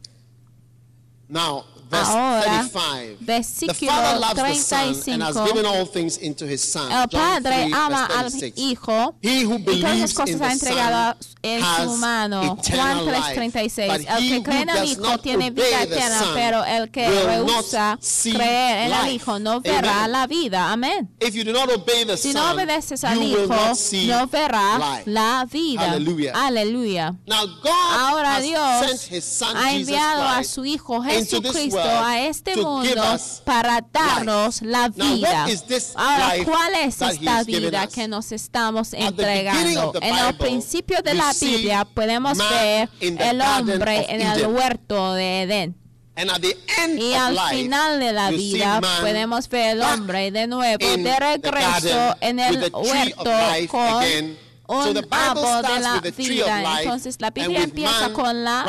Now, 1.28 1.66
verse 1.90 2.12
Ahora, 2.12 2.70
35. 2.70 3.18
The 3.20 3.26
versículo 3.26 3.92
Father 3.92 4.20
loves 4.20 4.36
the 4.36 4.56
Son 4.56 5.14
and 5.14 5.24
has 5.24 5.34
35. 5.36 5.48
given 5.54 5.66
all 5.66 5.86
things 5.86 6.18
into 6.18 6.46
his 6.46 6.62
Son. 6.62 6.92
El 6.92 7.08
Padre 7.08 7.70
3, 7.70 7.74
ama 7.74 8.06
al 8.06 8.30
36. 8.32 8.54
Hijo 8.58 9.16
He 9.22 9.44
who 9.46 9.56
y 9.56 9.64
todas 9.64 9.66
las 9.66 9.66
believes 9.66 10.12
in 10.12 10.16
cosas 10.18 10.42
ha 10.42 10.52
entregado 10.54 11.18
en 11.42 11.62
su 11.62 11.98
mano. 11.98 12.42
Juan 12.42 12.60
eternal 12.60 13.06
life. 13.06 13.36
3:36. 13.36 13.88
But 13.88 14.08
El 14.10 14.30
que 14.30 14.44
cree 14.44 14.62
en 14.62 14.70
el 14.70 14.86
Hijo 14.86 15.18
tiene 15.20 15.52
vida 15.52 15.84
eterna, 15.84 16.22
pero 16.34 16.64
el 16.66 16.92
que 16.92 17.10
rehúsa 17.10 17.98
creer 18.24 18.88
en 18.88 18.94
el. 18.94 19.10
Hijo 19.14 19.40
no 19.40 19.60
verá 19.62 20.04
Amen. 20.04 20.12
la 20.12 20.28
vida. 20.28 20.72
Amén. 20.72 21.10
If 21.20 21.34
you 21.34 21.44
do 21.44 21.52
not 21.52 21.70
obey 21.72 22.06
the 22.06 22.16
Si 22.18 22.32
no 22.34 22.42
Son, 22.42 22.56
obedeces 22.56 23.04
al 23.04 23.22
Hijo, 23.24 23.48
no 23.48 24.28
verá 24.28 24.78
life. 24.78 25.04
la 25.10 25.46
vida. 25.52 25.92
Aleluya. 26.34 27.16
Now 27.26 27.46
God 27.64 27.70
Ahora 27.98 28.40
Dios 28.40 28.86
sent 28.86 29.02
his 29.12 29.24
Son 29.24 29.56
ha 29.58 29.74
enviado 29.74 30.28
a 30.28 30.44
su 30.44 30.64
Hijo 30.66 31.02
Jesucristo 31.02 31.79
a 31.82 32.26
este 32.28 32.56
mundo 32.58 33.18
para 33.44 33.82
darnos 33.92 34.62
la 34.62 34.90
Now, 34.90 35.16
vida. 35.16 35.46
this 35.68 35.94
Ahora, 35.96 36.36
life 36.36 36.46
¿cuál 36.46 36.74
es 36.76 37.02
esta 37.02 37.44
vida 37.44 37.88
que 37.88 38.08
nos 38.08 38.32
estamos 38.32 38.94
entregando? 38.94 39.94
En 40.02 40.16
el 40.18 40.38
principio 40.38 41.02
de 41.04 41.14
la 41.14 41.32
Biblia 41.40 41.86
podemos 41.86 42.38
ver 42.38 42.90
el 43.00 43.42
hombre 43.42 44.06
en 44.10 44.22
el 44.22 44.48
huerto 44.48 45.14
de 45.14 45.42
Edén. 45.44 45.76
And 46.16 46.30
at 46.32 46.42
the 46.42 46.58
end 46.78 47.00
Y 47.00 47.14
al 47.14 47.34
life, 47.34 47.50
final 47.56 47.98
de 47.98 48.12
la 48.12 48.30
vida 48.30 48.82
podemos 49.00 49.48
ver 49.48 49.78
el 49.78 49.80
back 49.80 49.94
hombre 49.94 50.32
de 50.32 50.48
nuevo, 50.48 50.86
de 50.86 51.16
regreso 51.18 52.18
en 52.20 52.40
el 52.40 52.70
huerto 52.74 53.32
life 53.54 53.68
con 53.70 53.88
again. 53.88 54.38
So 54.68 54.76
un 54.90 54.94
Bible 54.94 55.08
árbol 55.12 55.62
de 55.64 55.80
la 55.80 56.02
vida. 56.02 56.62
life, 56.62 56.84
Entonces 56.84 57.16
la 57.22 57.32
Biblia 57.32 57.64
empieza 57.64 58.12
con 58.12 58.44
la 58.44 58.66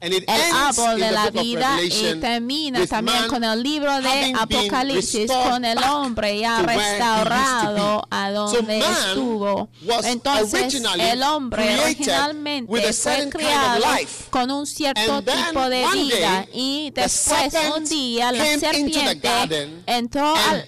el 0.00 0.24
árbol 0.54 1.00
de 1.00 1.10
la 1.10 1.30
vida 1.30 1.82
y 1.82 2.14
termina 2.20 2.86
también 2.86 3.26
con 3.28 3.42
el 3.42 3.62
libro 3.62 4.00
de 4.00 4.32
Apocalipsis 4.38 5.30
con 5.30 5.64
el 5.64 5.78
hombre 5.78 6.38
ya 6.38 6.62
restaurado 6.62 8.06
a 8.10 8.28
So 8.30 8.34
donde 8.34 8.78
man 8.78 8.92
estuvo. 8.92 9.68
Entonces 10.04 10.74
el 10.98 11.22
hombre 11.22 11.80
originalmente 11.80 12.70
fue 12.70 12.92
certain 12.92 13.30
kind 13.30 13.34
of 13.34 13.40
creado 13.40 13.84
con 14.30 14.50
un 14.50 14.66
cierto 14.66 15.22
tipo 15.22 15.68
de 15.68 15.84
vida 15.92 16.46
y 16.52 16.90
después 16.94 17.54
un 17.76 17.84
día 17.84 18.32
la 18.32 18.58
serpiente 18.58 19.68
entró 19.86 20.34
al 20.36 20.64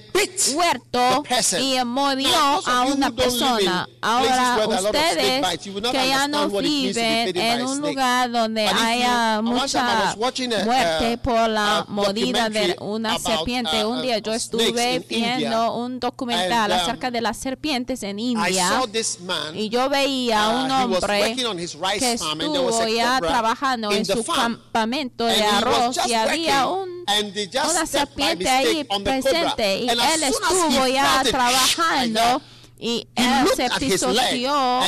huerto 0.55 1.25
y 1.61 1.83
mordió 1.85 2.37
a 2.67 2.85
una 2.87 3.11
persona. 3.11 3.89
Ahora 4.01 4.67
ustedes 4.67 5.47
que 5.91 6.09
ya 6.09 6.27
no 6.27 6.49
viven 6.49 7.37
en 7.37 7.67
un 7.67 7.81
lugar 7.81 8.31
donde 8.31 8.67
haya 8.67 9.20
mucha 9.43 10.11
a- 10.11 10.17
muerte 10.65 11.12
a- 11.15 11.23
por 11.23 11.49
la 11.49 11.79
a 11.79 11.85
mordida 11.89 12.49
de 12.49 12.77
una 12.81 13.19
serpiente. 13.19 13.85
uh, 13.85 13.91
Un 13.91 13.99
uh, 13.99 14.03
día 14.03 14.19
yo 14.19 14.33
snakes 14.33 14.37
estuve 14.37 14.99
viendo 15.09 15.75
un 15.75 16.00
documental 16.00 16.71
um, 16.71 16.77
acerca 16.79 17.11
de 17.11 17.21
las 17.21 17.37
serpientes 17.37 18.03
en 18.03 18.19
India. 18.19 18.81
Y 19.55 19.69
yo 19.69 19.89
veía 19.89 20.49
uh, 20.49 20.65
un 20.65 20.71
he 20.71 20.85
was 20.87 21.03
hombre 21.03 21.35
que 21.99 22.12
estuvo 22.12 22.83
a 22.83 22.89
ya 22.89 23.19
trabajando 23.21 23.91
en 23.93 24.05
su 24.05 24.25
campamento 24.25 25.25
de 25.25 25.43
arroz 25.43 25.99
y 26.07 26.15
había 26.15 26.67
un 26.67 26.89
una 27.71 27.87
serpiente 27.87 28.49
ahí 28.49 28.85
presente. 28.85 29.79
Y 29.81 29.89
él 29.89 30.23
estuvo 30.23 30.87
ya 30.87 31.23
trabajando 31.25 32.43
y 32.79 33.07
él 33.15 33.49
se 33.57 33.69
pisoteó 33.79 34.81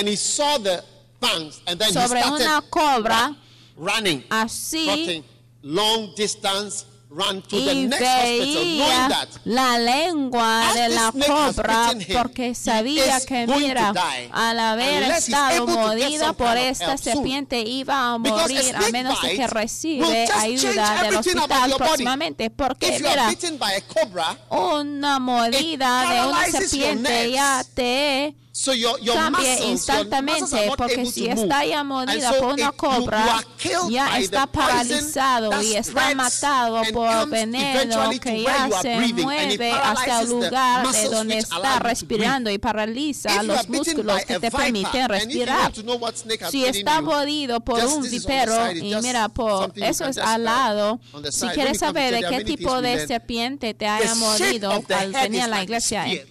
sobre 1.93 2.25
una 2.27 2.63
cobra 2.69 3.35
running, 3.77 4.25
así 4.31 4.85
trotting 4.87 5.25
long 5.63 6.15
distance, 6.17 6.87
run 7.09 7.43
to 7.43 7.57
the 7.61 7.75
next 7.87 8.03
hospital, 8.03 8.65
knowing 8.65 9.09
that 9.09 9.29
la 9.45 9.79
lengua 9.79 10.69
As 10.69 10.75
de 10.75 10.89
la 10.89 11.13
cobra 11.13 11.93
porque 12.23 12.55
sabía 12.55 13.21
que 13.21 13.47
mira 13.47 13.93
al 14.33 14.59
haber 14.59 15.03
estado 15.11 15.67
mordida 15.67 16.33
por 16.33 16.57
esta 16.57 16.97
serpiente 16.97 17.61
iba 17.61 18.13
a 18.13 18.19
morir 18.19 18.75
a 18.75 18.89
menos 18.91 19.21
de 19.21 19.37
que 19.37 19.47
recibe 19.47 20.27
ayuda 20.37 21.03
del 21.03 21.17
hospital 21.17 21.75
próximamente 21.77 22.51
porque 22.51 22.99
mira 22.99 23.31
cobra, 23.89 24.39
una 24.51 25.19
mordida 25.19 26.13
de 26.13 26.29
una 26.29 26.47
serpiente 26.47 27.31
ya 27.31 27.65
te 27.75 28.35
so 28.53 28.75
your, 28.75 28.99
your 29.01 29.17
cambie 29.17 29.49
muscles, 29.49 29.71
instantáneamente 29.71 30.73
porque 30.77 31.07
si 31.07 31.27
está 31.27 31.65
ya 31.65 31.83
so 31.83 32.39
por 32.39 32.53
una 32.53 32.71
cobra 32.73 33.43
ya 33.89 34.19
está 34.19 34.47
paralizado 34.47 35.63
y 35.63 35.75
está 35.75 36.15
matado 36.15 36.83
por 36.93 37.31
veneno 37.31 38.11
que 38.21 38.43
ya 38.43 38.69
se 38.83 38.99
mueve 39.15 39.73
hasta 39.73 40.21
el 40.21 40.29
lugar 40.29 40.87
de 40.93 41.09
donde 41.09 41.39
está 41.39 41.79
respirando 41.79 42.51
y 42.51 42.59
paraliza 42.59 43.43
los 43.43 43.67
músculos 43.71 44.23
que 44.27 44.39
te 44.39 44.51
permiten 44.51 45.09
respirar. 45.09 45.73
Si 46.51 46.67
está 46.67 46.99
you, 46.99 47.07
mordido 47.07 47.61
por 47.61 47.83
un 47.83 48.03
vipero 48.03 48.71
y 48.71 48.95
mira 48.97 49.31
por 49.31 49.73
eso 49.77 50.05
es 50.05 50.19
al 50.19 50.45
lado. 50.45 51.01
Si 51.31 51.49
quieres 51.49 51.79
saber 51.79 52.15
de 52.15 52.29
qué 52.29 52.45
tipo 52.45 52.83
de 52.83 53.07
serpiente 53.07 53.73
te 53.73 53.87
haya 53.87 54.15
the 54.15 54.95
al 54.95 55.13
venir 55.13 55.41
a 55.41 55.49
la 55.49 55.63
iglesia, 55.63 56.07
eh, 56.07 56.27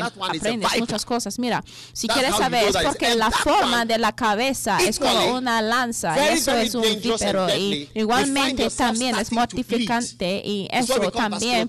a 0.00 0.06
aprendes 0.06 0.78
muchas 0.78 1.04
cosas. 1.04 1.31
Mira, 1.38 1.62
si 1.92 2.06
That's 2.06 2.18
quieres 2.20 2.36
saber 2.38 2.64
es 2.68 2.76
porque 2.84 3.14
la 3.14 3.30
forma 3.30 3.84
de 3.84 3.98
la 3.98 4.12
cabeza 4.14 4.78
es 4.80 4.98
como 4.98 5.36
una 5.36 5.60
lanza 5.62 6.14
very, 6.14 6.34
eso 6.38 6.52
very 6.52 6.66
es 6.68 6.74
un 6.74 6.82
vipero 6.82 7.46
y 7.56 7.88
igualmente 7.94 8.70
también 8.70 9.16
es 9.16 9.32
mortificante 9.32 10.42
y 10.44 10.68
eso 10.70 10.94
también 11.10 11.68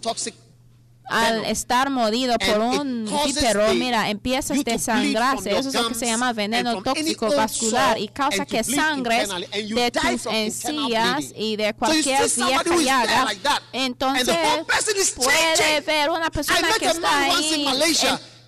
al 1.06 1.43
estar 1.45 1.89
mordido 1.89 2.38
por 2.39 2.60
un 2.60 3.06
the- 3.06 3.41
mira, 3.76 4.10
empiezas 4.10 4.58
a 4.58 4.63
desangrarse. 4.63 5.52
Eso 5.52 5.67
es 5.69 5.76
lo 5.76 5.89
que 5.89 5.95
se 5.95 6.06
llama 6.06 6.32
veneno 6.32 6.82
tóxico 6.82 7.28
vascular 7.36 7.99
y 7.99 8.08
causa 8.08 8.45
que 8.45 8.63
sangres 8.63 9.28
de 9.76 9.91
tus 9.91 10.26
encías 10.34 11.26
y 11.36 11.56
de 11.58 11.73
cualquier 11.73 12.30
there 12.30 12.80
llaga. 12.86 13.28
Entonces 13.73 14.26
puede 15.15 15.82
ver 15.82 16.10
una 16.10 16.30
persona 16.32 16.60
que 16.80 16.86
está 16.86 17.19
ahí. 17.26 17.65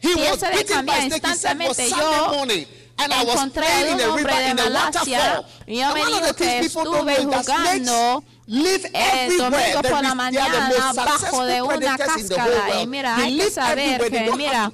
He 0.05 0.13
was 0.13 0.43
Empieza 0.43 0.49
de 0.49 0.65
cambiar 0.65 1.03
instantáneamente. 1.03 1.89
Yo 1.89 2.29
morning. 2.33 2.65
And 2.97 3.11
I 3.11 3.23
was 3.25 3.35
encontré 3.35 3.65
un 3.91 3.99
a 3.99 4.07
hombre 4.07 4.23
river 4.23 4.55
de 4.55 4.63
Malasia 4.69 5.43
y 5.67 5.79
yo 5.79 5.93
me 5.93 6.01
one 6.01 6.13
of 6.13 6.19
dijo 6.19 6.27
the 6.27 6.33
que 6.35 6.45
things 6.45 6.67
people 6.67 6.83
don't 6.85 7.09
estuve 7.09 7.43
jugando 7.43 8.23
live 8.47 8.89
el 8.93 9.31
everywhere. 9.31 9.37
domingo 9.37 9.81
por 9.89 10.03
la 10.03 10.15
mañana 10.15 10.69
most 10.69 10.95
bajo 10.95 11.11
successful 11.11 11.47
de 11.47 11.61
una 11.61 11.97
cascada. 11.97 12.81
Y 12.81 12.87
mira, 12.87 13.15
They 13.15 13.25
hay 13.25 13.37
que 13.39 13.51
saber 13.51 14.09
que, 14.11 14.31
mira. 14.35 14.71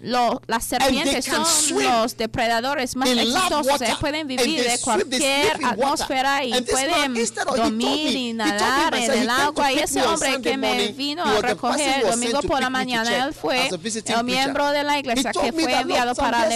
Lo- 0.00 0.40
las 0.46 0.64
serpientes 0.64 1.24
son 1.24 1.82
los 1.82 2.16
depredadores 2.16 2.96
más 2.96 3.08
exitosos. 3.08 3.66
water. 3.66 3.88
Ellos 3.88 3.98
pueden 4.00 4.26
vivir 4.26 4.62
de 4.68 4.78
cualquier 4.80 5.64
atmósfera 5.64 6.44
y 6.44 6.60
pueden 6.62 7.14
dormir 7.56 8.16
y 8.16 8.32
nadar 8.32 8.94
en 8.94 9.12
el 9.12 9.30
agua. 9.30 9.72
Y 9.72 9.78
ese 9.78 10.02
hombre 10.02 10.40
que 10.42 10.56
me 10.56 10.88
vino 10.88 11.24
a 11.24 11.40
recoger 11.40 12.00
el 12.02 12.10
domingo 12.10 12.42
por 12.42 12.60
la 12.60 12.70
mañana, 12.70 13.26
él 13.26 13.32
fue 13.34 13.68
el 13.68 14.24
miembro 14.24 14.70
de 14.70 14.84
la 14.84 14.98
iglesia 14.98 15.32
que 15.32 15.52
fue 15.52 15.72
enviado 15.72 16.14
para, 16.14 16.48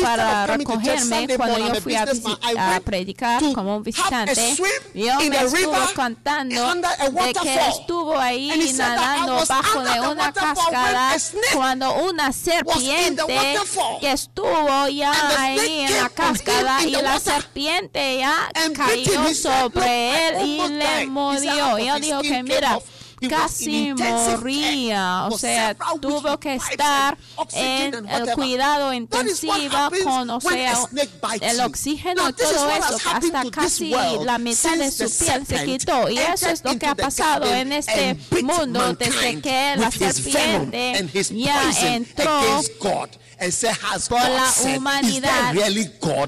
para 0.00 0.46
recogerme 0.46 1.28
cuando 1.36 1.58
yo 1.58 1.80
fui 1.80 1.94
a, 1.94 2.06
a 2.76 2.80
predicar 2.80 3.42
como 3.54 3.76
un 3.76 3.82
visitante. 3.82 4.56
Yo 4.94 5.18
me 5.20 5.36
estuvo 5.44 5.74
a 5.74 5.92
de 7.10 7.32
que 7.34 7.54
estuvo 7.68 8.18
ahí 8.18 8.72
nadando 8.76 9.44
bajo 9.46 9.80
de 9.80 10.00
una 10.00 10.32
cascada 10.32 11.16
cuando 11.52 11.94
una 12.04 12.32
serpiente 12.32 13.58
que 14.00 14.12
estuvo 14.12 14.88
ya 14.88 15.12
ahí 15.38 15.86
en 15.88 15.96
la 16.02 16.08
cascada 16.08 16.82
y 16.84 16.90
la 16.90 17.18
serpiente 17.20 18.18
ya 18.18 18.50
cayó 18.74 19.12
him. 19.12 19.32
He 19.32 19.34
said, 19.34 19.34
"Look, 19.34 19.34
sobre 19.34 20.28
él 20.28 20.46
y 20.46 20.68
le 20.68 20.76
died." 20.76 20.82
He 20.82 20.98
said, 20.98 21.08
mordió. 21.08 21.78
yo 21.78 22.00
digo 22.00 22.22
que 22.22 22.42
mira, 22.42 22.78
casi 23.28 23.94
moría, 23.94 25.26
o 25.30 25.38
sea, 25.38 25.76
tuvo 26.00 26.38
que 26.38 26.54
estar 26.54 27.16
en 27.52 28.08
el 28.08 28.32
cuidado 28.34 28.92
happens 28.92 30.04
con, 30.04 30.30
o 30.30 30.40
sea, 30.40 30.74
el 31.40 31.60
oxígeno 31.60 32.28
y 32.28 32.32
todo 32.32 32.70
eso, 32.70 32.98
hasta 33.12 33.50
casi 33.50 33.90
la 34.24 34.38
mitad 34.38 34.76
de 34.76 34.90
su 34.90 35.10
piel 35.24 35.46
se 35.46 35.64
quitó. 35.64 36.08
Y 36.08 36.18
eso 36.18 36.48
es 36.48 36.64
lo 36.64 36.78
que 36.78 36.86
ha 36.86 36.94
pasado 36.94 37.52
en 37.52 37.72
este 37.72 38.16
mundo 38.42 38.94
desde 38.94 39.40
que 39.40 39.74
la 39.76 39.90
serpiente 39.90 41.08
ya 41.30 41.94
entró 41.94 42.40
por 44.08 44.20
la 44.20 44.52
humanidad 44.76 45.54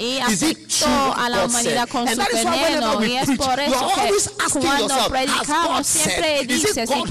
y 0.01 0.19
afectó 0.19 1.15
a 1.17 1.29
la 1.29 1.45
humanidad 1.45 1.89
con 1.89 2.09
su 2.09 2.17
veneno. 2.17 3.05
y 3.05 3.17
es 3.17 3.31
por 3.37 3.61
eso 3.61 3.89
que 3.95 4.61
cuando 4.61 5.09
predicamos 5.09 5.87
siempre 5.87 6.43
Is 6.55 6.84
Or 6.90 7.09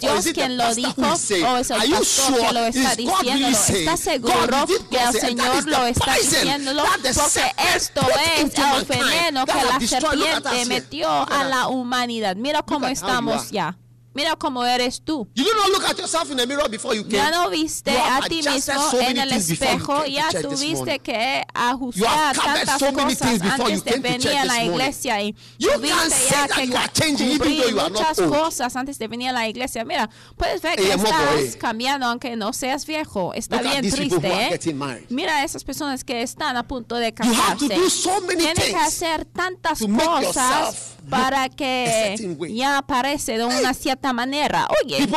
Dios 0.00 0.26
quien 0.34 0.56
lo 0.56 0.74
dijo 0.74 0.92
o 1.00 1.56
es 1.58 1.70
el 1.70 1.90
pastor 1.90 2.40
que 2.40 2.52
lo 2.52 2.66
está 2.66 2.92
Is 2.92 3.08
God 3.08 3.22
really 3.22 3.54
diciéndolo 3.54 3.54
saying? 3.54 3.88
¿está 3.88 3.96
seguro 3.96 4.66
que 4.90 4.98
el 4.98 5.20
Señor 5.20 5.66
lo 5.66 5.86
está 5.86 6.14
diciéndolo 6.16 6.82
the 7.02 7.12
porque 7.14 7.52
esto 7.74 8.06
es 8.10 8.62
el 8.80 8.84
veneno 8.86 9.46
que 9.46 9.52
la 9.54 9.80
serpiente 9.86 10.66
metió 10.66 11.08
a 11.08 11.44
la 11.44 11.68
humanidad. 11.68 12.36
Mira 12.36 12.62
cómo 12.62 12.86
estamos 12.88 13.50
ya 13.50 13.76
mira 14.14 14.36
cómo 14.36 14.64
eres 14.64 15.02
tú 15.02 15.28
You 15.34 15.44
do 15.44 15.50
not 15.54 15.68
look 15.70 15.84
at 15.84 15.98
yourself 15.98 16.30
in 16.30 16.36
the 16.36 16.46
mirror 16.46 16.68
before 16.68 16.94
you 16.94 17.02
came. 17.04 17.16
ya 17.16 17.30
no 17.30 17.50
viste 17.50 17.90
a 17.90 18.20
ti 18.28 18.42
mismo 18.42 18.90
so 18.90 19.00
en 19.00 19.18
el 19.18 19.32
espejo, 19.32 20.04
ya 20.06 20.28
tuviste 20.30 20.98
que 20.98 21.42
ajustar 21.54 22.36
tantas 22.36 22.78
so 22.78 22.92
cosas 22.92 23.42
antes 23.42 23.84
de 23.84 23.98
venir 23.98 24.36
a 24.36 24.44
la 24.44 24.64
iglesia 24.64 25.20
y 25.22 25.34
You 25.58 25.70
tuviste 25.74 26.28
ya 26.30 26.48
que 26.48 27.38
cubrir 27.38 27.74
muchas 27.74 28.20
cosas 28.20 28.76
antes 28.76 28.98
de 28.98 29.08
venir 29.08 29.30
a 29.30 29.32
la 29.32 29.48
iglesia. 29.48 29.84
Mira, 29.84 30.08
puedes 30.36 30.62
ver 30.62 30.76
que 30.76 30.96
moco, 30.96 31.08
estás 31.08 31.56
cambiando 31.56 32.06
aunque 32.06 32.36
no 32.36 32.52
seas 32.52 32.86
viejo. 32.86 33.34
Está 33.34 33.62
Look 33.62 33.70
bien 33.70 33.90
triste, 33.90 34.28
¿eh? 34.28 35.06
Mira 35.08 35.38
a 35.38 35.44
esas 35.44 35.64
personas 35.64 36.04
que 36.04 36.22
están 36.22 36.56
a 36.56 36.66
punto 36.66 36.96
de 36.96 37.12
casarse. 37.12 37.68
Tienes 37.68 38.64
que 38.64 38.76
hacer 38.76 39.24
tantas 39.24 39.80
cosas 39.80 40.96
para 41.08 41.48
que 41.48 42.16
ya 42.50 42.78
aparece 42.78 43.38
de 43.38 43.44
una 43.44 43.74
cierta 43.74 44.12
manera. 44.12 44.68
Oye, 44.84 45.08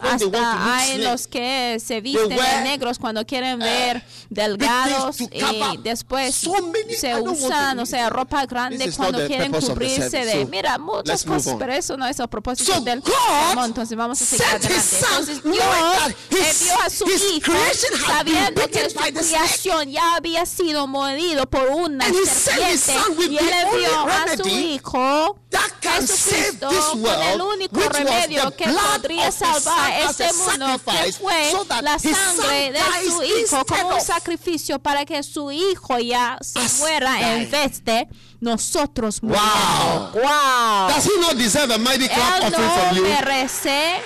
hasta 0.00 0.76
hay 0.76 0.98
los 0.98 1.26
que 1.26 1.78
se 1.84 2.00
visten 2.00 2.28
de 2.28 2.60
negros 2.62 2.98
cuando 2.98 3.24
quieren 3.24 3.60
uh, 3.60 3.64
ver 3.64 4.02
delgados 4.30 5.20
y 5.20 5.28
después 5.82 6.34
se 6.98 7.20
usan, 7.20 7.78
o 7.78 7.86
sea, 7.86 8.10
ropa 8.10 8.46
grande 8.46 8.92
cuando 8.92 9.26
quieren 9.26 9.52
cubrirse 9.52 10.24
de, 10.24 10.46
mira, 10.46 10.78
muchas 10.78 11.24
cosas, 11.24 11.56
pero 11.58 11.72
eso 11.72 11.96
no 11.96 12.06
es 12.06 12.18
el 12.18 12.28
propósito 12.28 12.80
del 12.80 13.02
sermón, 13.02 13.66
entonces 13.66 13.96
vamos 13.96 14.20
a 14.20 14.24
seguir 14.24 14.44
adelante. 14.46 14.74
Entonces 14.96 15.42
Dios 15.42 15.64
envió 16.30 16.80
a 16.84 16.90
su 16.90 17.04
hijo 17.34 17.52
sabiendo 18.06 18.68
que 18.68 18.90
su 18.90 18.96
creación 18.96 19.90
ya 19.90 20.16
había 20.16 20.46
sido 20.46 20.86
mordido 20.86 21.46
por 21.46 21.68
una 21.68 22.04
serpiente 22.06 22.92
y 23.30 23.36
él 23.36 23.50
envió 23.64 24.06
a 24.06 24.36
su 24.36 24.48
hijo 24.48 25.05
Jesucristo 25.82 26.68
con 26.68 27.22
el 27.22 27.40
único 27.40 27.80
remedio 27.88 28.50
que 28.56 28.66
podría 28.66 29.30
salvar 29.32 29.92
este 30.10 30.32
mundo, 30.32 30.66
que 30.84 31.12
fue 31.12 31.52
la 31.82 31.98
sangre 31.98 32.72
de 32.72 32.80
su 33.10 33.22
hijo 33.22 33.64
como 33.64 33.94
un 33.94 34.00
sacrificio 34.00 34.78
para 34.78 35.04
que 35.04 35.22
su 35.22 35.50
hijo 35.52 35.98
ya 35.98 36.38
se 36.40 36.60
muera 36.78 37.34
en 37.36 37.50
vez 37.50 37.84
de 37.84 38.08
nosotros 38.40 39.20
Wow. 39.20 39.32
Wow. 40.14 40.88
Does 40.88 41.06
he 41.06 41.20
not 41.20 41.36
deserve 41.36 41.70
a 41.72 41.78
mighty 41.78 42.08
clap 42.08 42.42
offering 42.42 42.70
from 42.70 42.96
you? 42.96 43.02
merece 43.02 44.00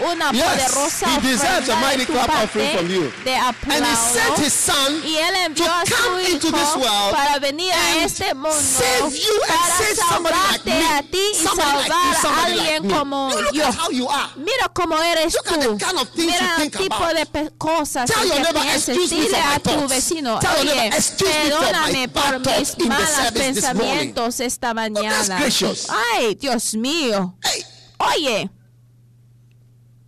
una 0.00 0.32
Yes, 0.32 0.44
poderosa 0.72 1.06
he 1.06 1.20
deserves 1.20 1.68
a 1.68 1.76
mighty 1.76 2.04
clap 2.04 2.28
offering 2.30 2.76
from 2.76 2.90
you. 2.90 3.12
And 3.26 3.84
he 3.86 3.94
sent 3.94 4.38
his 4.38 4.52
son 4.52 5.02
Y 5.04 5.16
él 5.16 5.34
envió 5.46 5.66
to 5.66 5.72
a 5.72 5.86
su 5.86 5.94
come 5.94 6.20
into 6.26 6.50
this 6.50 6.74
world 6.76 7.12
para 7.14 7.38
venir 7.38 7.72
a 7.72 8.04
este 8.04 8.34
mundo 8.34 8.50
save 8.60 9.14
you 9.16 9.40
and 9.42 9.58
para 9.60 9.76
save 9.76 9.96
somebody 9.96 10.34
like 10.52 10.64
me. 10.66 10.98
a 10.98 11.02
ti 11.02 11.18
y 11.18 11.34
Somebody 11.34 11.76
like 11.78 11.92
salvar 11.92 12.04
you, 12.04 12.10
a 12.10 12.20
somebody 12.20 12.56
like 12.56 12.60
alguien 12.70 12.82
me. 12.82 12.94
como 12.94 13.30
You 13.30 13.40
look 13.42 13.54
yo. 13.54 13.64
at 13.64 13.74
how 13.74 13.90
you 13.90 14.08
are. 14.08 14.30
Mira 14.36 14.68
cómo 14.74 14.96
eres 15.02 15.34
Look 15.34 15.46
at 15.52 15.60
tú. 15.60 15.78
the 15.78 15.84
kind 15.84 15.98
of 15.98 16.08
things 16.10 16.32
Mira 16.32 16.54
you 16.58 16.64
el 16.64 16.70
tipo 16.70 16.96
about. 16.96 17.14
de 17.16 17.26
pe- 17.26 17.50
cosas 17.58 18.10
Tell 18.10 18.26
your 18.26 18.36
que 18.36 18.42
neighbor. 18.52 18.62
"Excuse 18.74 19.12
me 19.12 19.28
for 19.28 19.38
my 19.38 19.54
a 19.54 19.58
tu 19.60 19.70
thoughts." 19.70 19.92
vecino, 19.92 20.38
Tell 20.40 20.64
pensamientos 23.32 24.40
esta 24.40 24.74
mañana. 24.74 25.38
gracious. 25.38 25.86
Ay, 25.90 26.34
Dios 26.34 26.74
mío. 26.74 27.34
Oye, 27.98 28.50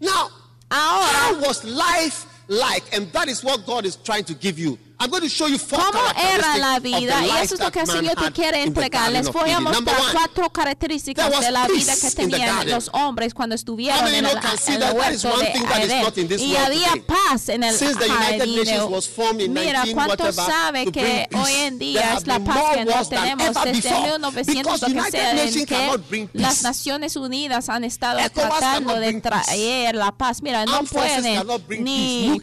now, 0.00 0.28
ahora, 0.70 1.06
how 1.06 1.40
was 1.40 1.64
life 1.64 2.26
like? 2.48 2.84
And 2.94 3.10
that 3.12 3.28
is 3.28 3.42
what 3.42 3.66
God 3.66 3.86
is 3.86 3.96
trying 3.96 4.24
to 4.24 4.34
give 4.34 4.58
you. 4.58 4.78
I'm 4.98 5.10
going 5.10 5.22
to 5.22 5.28
show 5.28 5.46
you 5.46 5.58
four 5.58 5.78
¿cómo 5.78 6.00
era 6.16 6.56
la 6.56 6.80
vida? 6.80 7.24
Y 7.24 7.30
eso 7.42 7.54
es 7.54 7.60
lo 7.60 7.70
que 7.70 7.80
el 7.80 7.86
Señor 7.86 8.14
te 8.14 8.32
quiere 8.32 8.62
entregar. 8.62 9.12
Les 9.12 9.30
voy 9.30 9.50
a 9.50 9.60
mostrar 9.60 9.96
cuatro 10.12 10.50
características 10.50 11.40
de 11.40 11.50
la 11.50 11.66
vida 11.68 11.94
que 12.00 12.10
tenían 12.10 12.70
los 12.70 12.90
hombres 12.92 13.34
cuando 13.34 13.54
estuvieron 13.54 14.06
en 14.08 14.24
el, 14.24 14.38
en 14.66 14.82
el 14.82 14.92
huerto 14.94 15.38
de 15.38 15.52
Edén. 15.82 16.40
Y 16.40 16.56
había 16.56 16.92
paz 17.06 17.48
en 17.48 17.64
el 17.64 17.76
Since 17.76 17.96
the 17.98 18.06
United 18.06 18.38
jardín. 18.38 18.56
Nations 18.56 18.90
was 18.90 19.08
formed 19.08 19.42
in 19.42 19.52
Mira, 19.52 19.82
19 19.82 19.94
¿cuánto 19.94 20.24
whatever, 20.24 20.46
sabe 20.46 20.84
to 20.86 20.92
que 20.92 21.28
hoy 21.34 21.52
en 21.52 21.78
día 21.78 22.14
es 22.14 22.26
la 22.26 22.38
paz 22.40 22.76
que 22.76 22.84
no 22.84 23.04
tenemos 23.04 23.54
desde 23.64 23.72
before. 23.72 24.18
1900 24.18 24.46
Because 24.46 24.88
lo 24.88 25.02
que 25.04 25.10
sea 25.10 25.44
en 25.44 25.66
que 25.66 26.30
las 26.32 26.62
Naciones 26.62 27.16
Unidas 27.16 27.68
han 27.68 27.84
estado 27.84 28.18
tratando 28.30 28.98
de 28.98 29.20
traer 29.20 29.94
la 29.94 30.12
paz. 30.12 30.42
Mira, 30.42 30.64
no 30.64 30.84
pueden 30.84 31.46
ni 31.80 32.40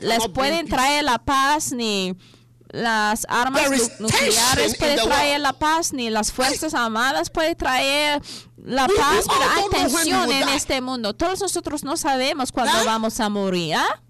les 0.00 0.28
pueden 0.28 0.66
traer 0.66 1.04
la 1.04 1.18
paz 1.18 1.75
ni 1.76 2.16
las 2.70 3.26
armas 3.28 3.70
nucleares 4.00 4.76
the 4.76 4.96
traer 4.96 5.40
la 5.40 5.52
paz 5.52 5.92
ni 5.92 6.10
las 6.10 6.32
fuerzas 6.32 6.74
armadas 6.74 7.30
pueden 7.30 7.56
traer 7.56 8.20
la 8.56 8.86
paz 8.88 9.26
pero 9.28 9.50
hay 9.50 9.64
tensión 9.70 10.30
en 10.32 10.48
este 10.50 10.80
mundo. 10.80 11.14
Todos 11.14 11.40
nosotros 11.40 11.84
no 11.84 11.96
sabemos 11.96 12.50
cuándo 12.52 12.84
vamos 12.84 13.20
a 13.20 13.28
morir 13.28 13.76
¿ah? 13.76 14.02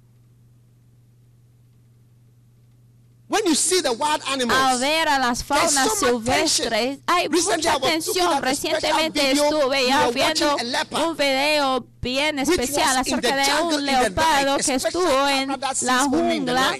When 3.29 3.45
you 3.45 3.57
see 3.57 3.83
the 3.83 3.91
wild 3.91 4.23
a 4.25 4.33
animals, 4.33 4.81
ver 4.81 5.09
a 5.09 5.19
las 5.19 5.43
faunas 5.43 5.99
so 5.99 6.21
silvestres. 6.21 7.01
Hay 7.09 7.27
Recently, 7.27 7.57
mucha 7.57 7.81
tensión. 7.81 8.33
a 8.33 8.41
recientemente 8.41 9.33
estuve 9.33 9.87
ya 9.89 10.09
viendo 10.11 10.57
a 10.93 11.09
un 11.09 11.17
video 11.17 11.85
bien 12.01 12.39
especial 12.39 12.97
acerca 12.97 13.35
de 13.35 13.63
un 13.63 13.85
leopardo 13.85 14.59
que 14.59 14.75
estuvo 14.75 15.29
en 15.29 15.49
la 15.81 16.05
jungla. 16.05 16.77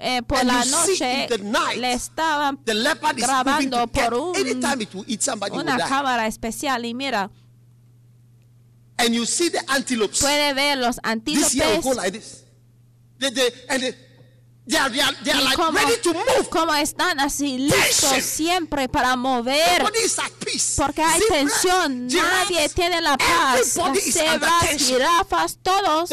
Eh, 0.00 0.22
por 0.22 0.38
And 0.38 0.48
la 0.48 0.64
noche 0.64 1.28
night, 1.42 1.76
le 1.78 1.92
estaban 1.92 2.58
grabando 3.16 3.86
por 3.86 4.14
un- 4.14 4.34
eat 4.36 5.28
una 5.52 5.78
cámara 5.88 6.26
especial 6.26 6.84
y 6.84 6.94
mira 6.94 7.30
And 8.96 9.14
you 9.14 9.24
see 9.26 9.50
the 9.50 9.60
antelopes. 9.68 10.20
puede 10.20 10.52
ver 10.54 10.78
los 10.78 10.96
This 11.24 11.54
year 11.54 11.66
will 11.68 11.76
antílopes 11.78 11.84
go 11.84 11.92
like 11.94 12.12
this. 12.12 12.44
And 13.68 13.94
they 14.70 14.78
are, 14.78 14.90
they 14.90 15.00
are, 15.00 15.12
they 15.24 15.32
are 15.32 15.40
y 15.40 15.44
like 15.44 15.56
como, 15.56 15.78
ready 15.78 15.96
to 16.02 16.14
move. 16.14 16.48
como 16.50 16.74
están 16.74 17.20
así 17.20 17.58
listos 17.58 18.10
Tension. 18.10 18.22
siempre 18.22 18.88
para 18.88 19.16
mover 19.16 19.82
porque 20.76 21.02
hay 21.02 21.20
tensión, 21.28 22.06
nadie 22.06 22.68
tiene 22.70 23.00
la 23.00 23.16
paz. 23.16 23.76
Las 23.76 24.02
cebras, 24.12 24.64
jirafas, 24.78 25.58
todos 25.62 26.10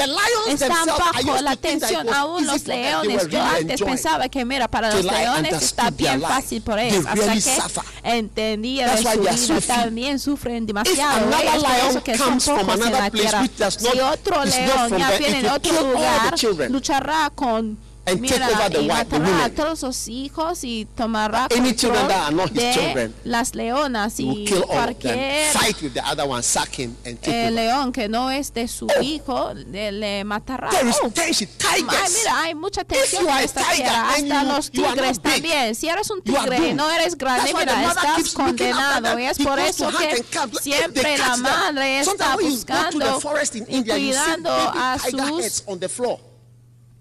están 0.47 0.85
bajo 0.85 1.41
la 1.41 1.55
tensión. 1.55 2.07
Aún 2.13 2.45
los 2.45 2.65
leones, 2.67 3.27
yo 3.27 3.39
really 3.39 3.61
antes 3.61 3.81
pensaba 3.81 4.29
que 4.29 4.45
mira, 4.45 4.67
para 4.67 4.93
los 4.93 5.03
leones 5.03 5.53
está 5.61 5.89
bien 5.89 6.21
fácil 6.21 6.61
por 6.61 6.79
ellos. 6.79 7.05
Hasta 7.05 7.15
really 7.15 7.41
que 7.41 8.57
why 9.03 9.13
su 9.13 9.21
vida, 9.21 9.37
so 9.37 9.61
también 9.61 10.19
sufren 10.19 10.65
demasiado. 10.65 11.29
Es 11.29 11.35
por 11.35 11.45
eso 11.45 11.67
lion 11.67 12.01
que 12.01 12.17
son 12.17 12.39
pocos 12.39 12.85
en 12.85 12.91
la 12.91 13.09
tierra. 13.09 13.47
Si 13.69 13.99
otro 13.99 14.43
león 14.43 14.97
ya 14.97 15.11
viene 15.17 15.43
de 15.43 15.49
otro 15.49 15.81
lugar, 15.81 16.35
luchará 16.69 17.31
con 17.33 17.77
And 18.07 18.21
take 18.25 18.39
Mira, 18.39 18.47
over 18.47 18.69
the 18.69 18.79
y 18.83 18.87
wife, 18.87 19.09
the 19.09 19.43
a 19.43 19.49
todos 19.49 19.79
sus 19.79 20.07
hijos 20.07 20.63
y 20.63 20.87
tomará 20.95 21.47
Any 21.53 21.73
children 21.75 22.07
that 22.07 22.27
are 22.27 22.31
not 22.35 22.49
his 22.51 22.57
de 22.63 22.73
children, 22.73 23.13
las 23.25 23.53
leonas 23.53 24.17
y 24.19 24.45
kill 24.45 24.63
all 24.63 24.63
of 24.63 24.69
them, 24.69 24.75
cualquier 24.95 25.51
fight 25.51 25.81
with 25.81 25.93
the 25.93 26.01
other 26.05 26.25
one, 26.25 26.41
sack 26.41 26.73
him, 26.79 26.95
and 27.05 27.19
take 27.21 27.35
eh, 27.35 27.47
over. 27.47 27.51
león 27.51 27.91
que 27.91 28.07
no 28.07 28.29
es 28.31 28.53
de 28.53 28.67
su 28.69 28.87
hijo 29.01 29.53
le, 29.53 29.91
le 29.91 30.23
matará. 30.23 30.69
There 30.69 30.87
is 30.89 30.95
Oh, 31.03 31.09
tension. 31.09 31.49
ay, 31.69 31.81
Tigers. 31.83 32.13
mira, 32.17 32.41
hay 32.43 32.55
mucha 32.55 32.83
tensión 32.85 33.23
you 33.23 33.27
en 33.27 33.33
are 33.33 33.41
a 33.41 33.43
esta 33.45 33.61
tiger 33.61 33.75
tierra. 33.75 34.13
and 34.15 34.31
Hasta 34.31 34.41
you- 34.43 34.47
los 34.55 34.71
you 34.71 34.85
are 34.85 34.93
tigres 34.95 35.21
big, 35.21 35.33
también. 35.33 35.75
Si 35.75 35.89
eres 35.89 36.09
un 36.09 36.21
you 36.23 36.35
are 36.37 36.43
tigre 36.49 36.57
y 36.57 36.61
doomed. 36.61 36.75
no 36.77 36.89
eres 36.91 37.17
grande, 37.17 37.41
That's 37.51 37.53
why 37.53 37.65
the 37.65 37.75
mira, 37.75 37.87
mother 37.87 37.97
estás 38.03 38.15
keeps 38.15 38.37
looking 38.37 38.45
after 38.47 38.65
condenado. 38.73 39.01
them. 39.03 39.19
Y 39.19 39.25
es 39.25 39.37
He 39.39 39.43
por 39.43 39.57
goes 39.59 39.69
eso 39.69 39.85
hunt 39.89 39.97
que 39.97 40.09
and 40.11 40.31
comes. 40.31 40.55
If 40.55 40.63
they 40.63 40.71
siempre 40.71 41.03
catch 41.03 41.19
la 41.19 41.33
them, 41.33 41.41
madre 41.43 41.99
está 41.99 42.05
sometimes 42.05 42.37
when 42.37 42.45
you 42.45 42.55
go 42.55 42.55
to 42.55 42.73
buscando 42.73 43.15
the 43.15 43.21
forest 43.21 43.55
in 43.55 43.63
y 43.67 43.75
India, 43.75 43.97
you 43.97 44.13
see 44.13 44.19
cuidando 44.19 44.49
baby 44.49 44.77
a 44.79 44.97
tiger 44.97 45.11
sus 45.27 45.43
heads 45.43 45.63
on 45.67 45.79
the 45.79 45.89
floor. 45.89 46.19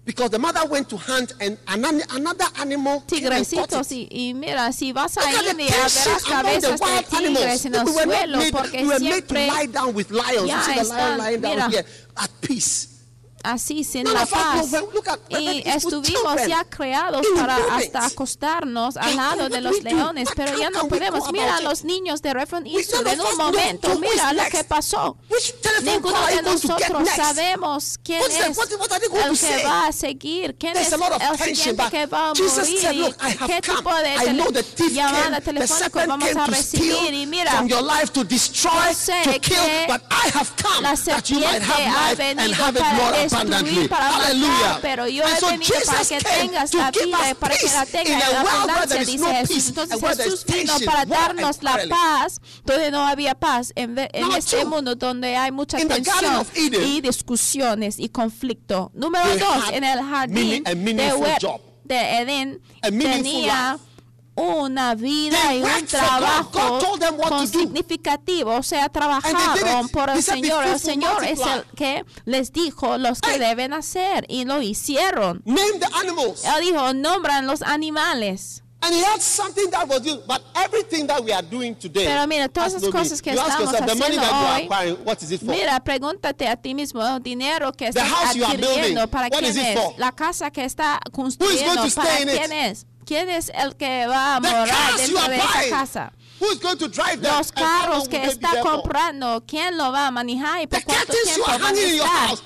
Because 0.07 0.29
the 0.29 0.39
mother 0.39 0.61
went 0.69 0.87
to 0.89 0.95
hunt 0.97 1.33
and 1.41 1.57
an- 1.67 2.01
another 2.11 2.45
animal 2.61 3.01
came 3.01 3.25
and 3.29 3.45
caught 3.45 3.69
tigrecitos 3.69 3.91
it. 3.91 4.07
y, 4.09 4.29
y 4.29 4.33
mira 4.33 4.71
si 4.71 4.93
vas 4.93 5.17
a 5.17 5.19
Look 5.19 5.29
at 5.35 5.43
the 5.43 5.51
India 5.51 5.67
verás 5.67 5.93
tension 6.03 6.31
among 6.31 6.61
the 6.61 6.67
cabezas 6.67 6.79
de 6.79 6.85
wild 6.85 7.05
tigres 7.07 7.65
animals. 7.65 7.65
en 7.65 7.75
el 7.75 7.85
We 7.85 7.91
were 7.91 8.05
not 8.05 8.15
suelo 8.15 8.37
made- 8.37 8.51
porque 8.53 8.71
we 8.81 8.87
were 8.87 8.99
made 8.99 9.27
to 9.27 9.35
siempre 9.35 9.47
lie 9.47 9.65
down 9.67 9.93
with 9.93 10.09
lions. 10.11 10.47
ya 10.47 10.57
you 10.57 10.63
see 10.63 10.73
the 10.75 10.79
están, 10.79 10.97
lion 10.97 11.17
lying 11.17 11.41
down 11.41 11.55
mira. 11.57 11.69
here 11.69 11.85
at 12.15 12.29
peace. 12.41 12.87
Así 13.53 13.83
sin 13.83 14.11
la 14.13 14.25
paz 14.25 14.67
y 15.29 15.63
estuvimos 15.67 16.35
ya 16.47 16.63
creados 16.65 17.25
para 17.35 17.57
hasta 17.71 18.05
acostarnos 18.05 18.97
al 18.97 19.15
lado 19.15 19.49
de 19.49 19.61
los 19.61 19.81
leones 19.83 20.29
pero 20.35 20.57
ya 20.57 20.69
no 20.69 20.87
podemos 20.87 21.31
mira 21.31 21.57
it? 21.59 21.63
los 21.63 21.83
niños 21.83 22.21
de 22.21 22.33
Reverend 22.33 22.67
Eastwood 22.67 23.07
en 23.07 23.21
un 23.21 23.37
momento 23.37 23.97
mira 23.99 24.33
lo 24.33 24.43
que 24.51 24.63
pasó 24.63 25.17
Ninguno 25.81 26.25
de 26.27 26.41
nosotros 26.41 27.07
sabemos 27.15 27.97
quién 28.03 28.21
es 28.23 28.39
el 28.39 29.37
que 29.39 29.63
va 29.63 29.87
a 29.87 29.91
seguir, 29.91 30.55
quién 30.57 30.75
es 30.75 30.91
a 30.93 30.95
el 30.95 31.55
siguiente 31.55 31.83
que 31.91 32.05
va 32.07 32.29
a 32.29 32.33
morir 32.33 32.49
said, 32.49 32.91
y 32.93 32.97
"Look, 32.97 33.15
I 33.21 33.37
have 33.39 33.47
qué 33.53 33.61
tipo 33.61 33.95
de 33.95 34.17
tele- 34.17 34.89
llamada 34.93 35.41
telefónica 35.41 36.05
vamos 36.05 36.35
a 36.35 36.45
recibir 36.47 37.13
y 37.13 37.25
mira 37.25 37.63
yo 37.67 37.81
sé 38.93 39.39
que 39.39 39.87
la 40.81 40.95
serpiente 40.95 41.65
ha 41.87 42.13
venido 42.15 42.73
para 42.73 43.36
abundantly. 43.39 43.87
Hallelujah. 43.87 44.79
pero 44.81 45.07
yo 45.07 45.23
he 45.23 45.41
venido 45.41 45.73
para 45.85 45.97
Jesus 45.99 46.09
que 46.09 46.17
came 46.19 46.41
tengas 46.41 46.71
to 46.71 46.77
la 46.77 46.91
give 46.91 47.05
vida 47.05 47.35
para 47.35 47.57
que 47.57 47.65
la 47.67 47.81
in 47.83 47.91
tengas 47.91 48.23
a 48.23 48.41
en 48.41 48.47
abundancia, 48.47 48.99
dice 49.05 49.17
no 49.17 49.25
Jesús. 49.27 49.47
peace 49.47 49.69
Entonces 49.69 50.17
Jesús 50.17 50.45
vino 50.45 50.73
para 50.85 51.05
darnos 51.05 51.63
la 51.63 51.79
paz 51.89 52.39
donde 52.63 52.91
no 52.91 53.05
había 53.05 53.35
paz, 53.35 53.71
en, 53.75 53.97
en 53.97 54.31
este 54.33 54.61
two, 54.61 54.69
mundo 54.69 54.95
donde 54.95 55.35
hay 55.35 55.51
mucha 55.51 55.77
tensión 55.77 56.45
y 56.83 57.01
discusiones 57.01 57.99
y 57.99 58.09
conflicto. 58.09 58.91
Número 58.93 59.25
dos, 59.37 59.71
en 59.71 59.83
el 59.83 59.99
jardín 60.01 60.63
a 60.65 60.73
de, 61.83 62.19
Edén 62.19 62.61
tenía 62.81 63.79
una 64.37 64.95
vida 64.95 65.53
y 65.53 65.63
un 65.63 65.85
trabajo 65.87 66.79
con 67.27 67.47
significativo. 67.47 68.55
O 68.55 68.63
sea, 68.63 68.87
trabajaron 68.89 69.89
por 69.89 70.09
el 70.09 70.23
Señor. 70.23 70.65
El 70.65 70.79
Señor 70.79 71.23
es 71.25 71.39
el 71.39 71.63
que 71.75 72.05
les 72.25 72.53
dijo 72.53 72.97
los 72.97 73.19
que 73.19 73.39
deben 73.39 73.73
hacer 73.73 74.25
y 74.29 74.45
lo 74.45 74.61
hicieron. 74.61 75.43
Él 75.45 76.61
dijo, 76.61 76.93
nombran 76.93 77.47
los 77.47 77.61
animales. 77.63 78.63
Pero 81.93 82.27
mira, 82.27 82.47
todas 82.47 82.73
las 82.73 82.83
cosas 82.91 83.21
que 83.23 83.31
estamos 83.31 83.73
haciendo 83.73 84.21
hoy, 84.21 84.69
mira, 85.41 85.83
pregúntate 85.83 86.47
a 86.47 86.55
ti 86.55 86.75
mismo, 86.75 87.03
el 87.05 87.23
dinero 87.23 87.71
que 87.73 87.87
estás 87.87 88.07
adquiriendo, 88.35 89.07
¿para 89.07 89.31
quién 89.31 89.45
es? 89.45 89.79
La 89.97 90.11
casa 90.11 90.51
que 90.51 90.63
está 90.63 90.99
construyendo, 91.11 91.81
¿para 91.95 92.17
quién 92.17 92.51
es? 92.53 92.85
¿Quién 93.07 93.29
es 93.29 93.49
el 93.55 93.77
que 93.77 94.05
va 94.05 94.35
a 94.35 94.39
morar 94.41 94.97
dentro 94.97 95.29
de 95.29 95.37
esa 95.37 95.69
casa? 95.69 96.11
Who's 96.41 96.59
going 96.59 96.77
to 96.77 96.89
drive 96.89 97.21
them? 97.21 97.37
Los 97.37 97.53
carros 97.53 98.09
que 98.09 98.25
está 98.25 98.59
comprando, 98.59 99.43
¿quién 99.47 99.77
lo 99.77 99.93
va 99.93 100.07
a 100.07 100.11
manejar 100.11 100.61
y 100.61 100.67
por 100.67 100.83
cuánto 100.83 101.13
tiempo 101.23 101.45
van 101.47 101.73
a 101.73 101.79
estar? 101.79 102.37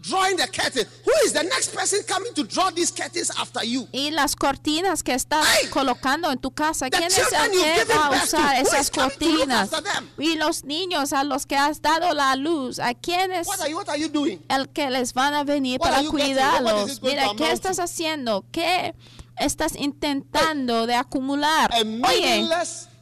drawing 0.00 0.36
the 0.36 0.46
curtain, 0.46 0.86
who 1.04 1.12
is 1.24 1.32
the 1.32 1.42
next 1.42 1.74
person 1.74 2.00
coming 2.06 2.32
to 2.34 2.44
draw 2.44 2.70
these 2.70 2.90
curtains 2.90 3.30
after 3.38 3.64
you? 3.64 3.88
Y 3.92 4.10
las 4.10 4.34
cortinas 4.34 5.02
que 5.02 5.14
estás 5.14 5.46
colocando 5.70 6.30
en 6.30 6.38
tu 6.38 6.50
casa, 6.50 6.90
¿quién 6.90 7.04
es 7.04 7.90
a 7.90 8.10
usar 8.10 8.56
esas 8.56 8.90
cortinas? 8.90 9.70
Y 10.18 10.36
los 10.36 10.64
niños 10.64 11.12
a 11.12 11.24
los 11.24 11.46
que 11.46 11.56
has 11.56 11.82
dado 11.82 12.14
la 12.14 12.36
luz, 12.36 12.78
¿a 12.78 12.94
quiénes? 12.94 13.46
what 13.46 13.60
are 13.60 13.70
you, 13.70 13.76
what 13.76 13.88
are 13.88 14.00
you 14.00 14.08
doing? 14.08 14.40
el 14.48 14.68
que 14.68 14.90
les 14.90 15.12
van 15.14 15.34
a 15.34 15.44
venir 15.44 15.78
para 15.78 16.02
cuidarlos? 16.04 17.02
Mira, 17.02 17.28
¿qué 17.36 17.52
estás 17.52 17.78
haciendo? 17.78 18.44
¿Qué 18.52 18.94
estás 19.38 19.74
intentando 19.76 20.86
de 20.86 20.94
acumular? 20.94 21.70
Oye, 21.74 22.46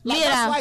mira, 0.05 0.53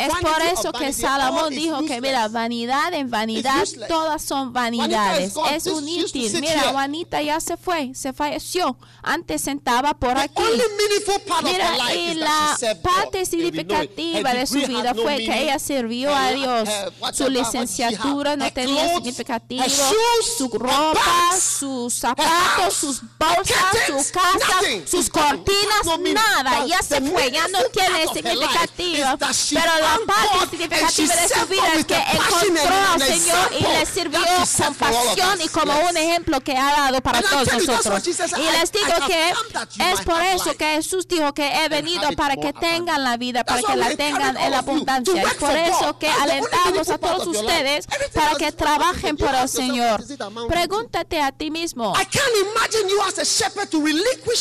es 0.00 0.08
por 0.20 0.42
eso 0.42 0.72
que 0.72 0.92
Salomón 0.92 1.50
dijo 1.50 1.84
que, 1.84 2.00
mira, 2.00 2.28
vanidad 2.28 2.92
en 2.94 3.10
vanidad, 3.10 3.66
todas 3.88 4.22
son 4.22 4.52
vanidades. 4.52 5.34
Es 5.52 5.66
un 5.66 5.86
inútil. 5.88 6.40
Mira, 6.40 6.70
Juanita 6.70 7.20
ya 7.22 7.40
se 7.40 7.56
fue, 7.56 7.92
se 7.94 8.12
falleció. 8.12 8.76
Antes 9.02 9.42
sentaba 9.42 9.94
por 9.94 10.16
aquí. 10.16 10.42
Mira, 11.44 11.94
y 11.94 12.14
la 12.14 12.56
parte 12.82 13.26
significativa 13.26 14.32
de 14.34 14.46
su 14.46 14.58
vida 14.58 14.94
fue 14.94 15.18
que 15.18 15.42
ella 15.42 15.58
sirvió 15.58 16.14
a 16.14 16.30
Dios. 16.32 16.68
Su 17.12 17.28
licenciatura 17.28 18.36
no 18.36 18.50
tenía 18.52 18.94
significativo. 18.94 19.64
Su 20.38 20.48
ropa, 20.48 21.36
sus 21.38 21.94
zapatos, 21.94 22.74
sus 22.74 23.02
bolsas, 23.18 23.76
su 23.86 24.12
casa, 24.12 24.60
sus 24.86 25.10
cortinas, 25.10 26.00
nada. 26.14 26.66
Ya 26.66 26.82
se 26.82 27.00
fue, 27.00 27.30
ya 27.30 27.46
no 27.48 27.58
tiene 27.72 28.06
significativo. 28.12 29.06
Pero 29.52 29.70
parte 30.06 30.50
significativa 30.50 31.14
de 31.16 31.28
su 31.28 31.46
vida 31.46 31.74
es 31.74 31.84
que 31.84 31.96
encontró 31.96 32.74
al 32.92 33.02
Señor 33.02 33.50
y 33.58 33.62
le 33.62 33.86
sirvió 33.86 34.20
con 34.20 34.74
pasión 34.74 35.40
y 35.42 35.48
como 35.48 35.72
un 35.88 35.96
ejemplo 35.96 36.40
que 36.40 36.56
ha 36.56 36.72
dado 36.72 37.00
para 37.00 37.22
todos 37.22 37.52
nosotros. 37.52 38.06
Y 38.06 38.58
les 38.58 38.72
digo 38.72 39.06
que 39.06 39.30
es 39.92 40.00
por 40.02 40.22
eso 40.22 40.54
que 40.56 40.74
Jesús 40.74 41.06
dijo 41.08 41.32
que 41.32 41.64
he 41.64 41.68
venido 41.68 42.10
para 42.16 42.36
que 42.36 42.52
tengan 42.52 43.04
la 43.04 43.16
vida, 43.16 43.44
para 43.44 43.62
que 43.62 43.76
la 43.76 43.94
tengan 43.96 44.36
en 44.36 44.54
abundancia. 44.54 45.22
Es 45.22 45.34
por 45.34 45.56
eso 45.56 45.98
que 45.98 46.08
alentamos 46.08 46.88
a 46.88 46.98
todos 46.98 47.26
ustedes 47.26 47.86
para 48.14 48.34
que 48.36 48.52
trabajen 48.52 49.16
para 49.16 49.42
el 49.42 49.48
Señor. 49.48 50.04
Pregúntate 50.48 51.20
a 51.20 51.32
ti 51.32 51.50
mismo. 51.50 51.94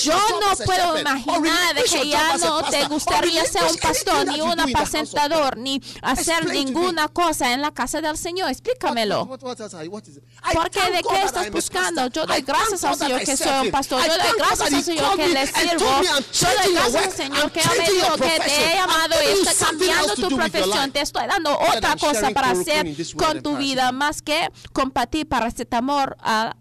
Yo 0.03 0.19
no 0.39 0.55
puedo 0.65 0.99
imaginar 0.99 1.75
que 1.83 2.09
ya 2.09 2.37
no 2.37 2.63
te 2.63 2.85
gustaría 2.85 3.45
ser 3.45 3.63
un 3.63 3.77
pastor 3.77 4.27
ni 4.27 4.41
una 4.41 4.67
pasentadora 4.67 5.28
ni 5.57 5.81
hacer 6.01 6.47
ninguna 6.47 7.07
cosa 7.07 7.53
en 7.53 7.61
la 7.61 7.71
casa 7.71 8.01
del 8.01 8.17
Señor. 8.17 8.49
Explícamelo. 8.49 9.27
Porque 9.27 10.79
de 10.91 11.01
qué 11.09 11.21
estás 11.23 11.51
buscando. 11.51 12.07
Yo 12.07 12.25
doy 12.25 12.41
gracias 12.41 12.83
al 12.83 12.95
Señor 12.95 13.21
que 13.21 13.37
soy 13.37 13.67
un 13.67 13.71
pastor. 13.71 14.01
Yo 14.01 14.17
doy 14.17 14.37
gracias 14.37 14.73
al 14.73 14.83
Señor 14.83 15.15
que 15.15 15.27
le 15.27 15.47
sirvo. 15.47 16.01
Yo 16.33 16.47
doy 16.63 16.73
gracias 16.73 17.05
al 17.05 17.11
Señor 17.11 17.51
que 17.51 17.61
me 17.77 17.89
dijo 17.89 18.13
que 18.15 18.39
te 18.43 18.71
he 18.71 18.75
llamado 18.75 19.15
y 19.23 19.39
estoy 19.39 19.67
cambiando 19.67 20.15
tu 20.15 20.29
profesión. 20.35 20.91
Te 20.91 21.01
estoy 21.01 21.27
dando 21.27 21.57
otra 21.57 21.95
cosa 21.95 22.31
para 22.31 22.51
hacer 22.51 22.95
con 23.15 23.41
tu 23.41 23.57
vida 23.57 23.91
más 23.91 24.21
que 24.21 24.49
compartir 24.73 25.27
para 25.27 25.47
este 25.47 25.67
amor 25.75 26.17
a 26.19 26.55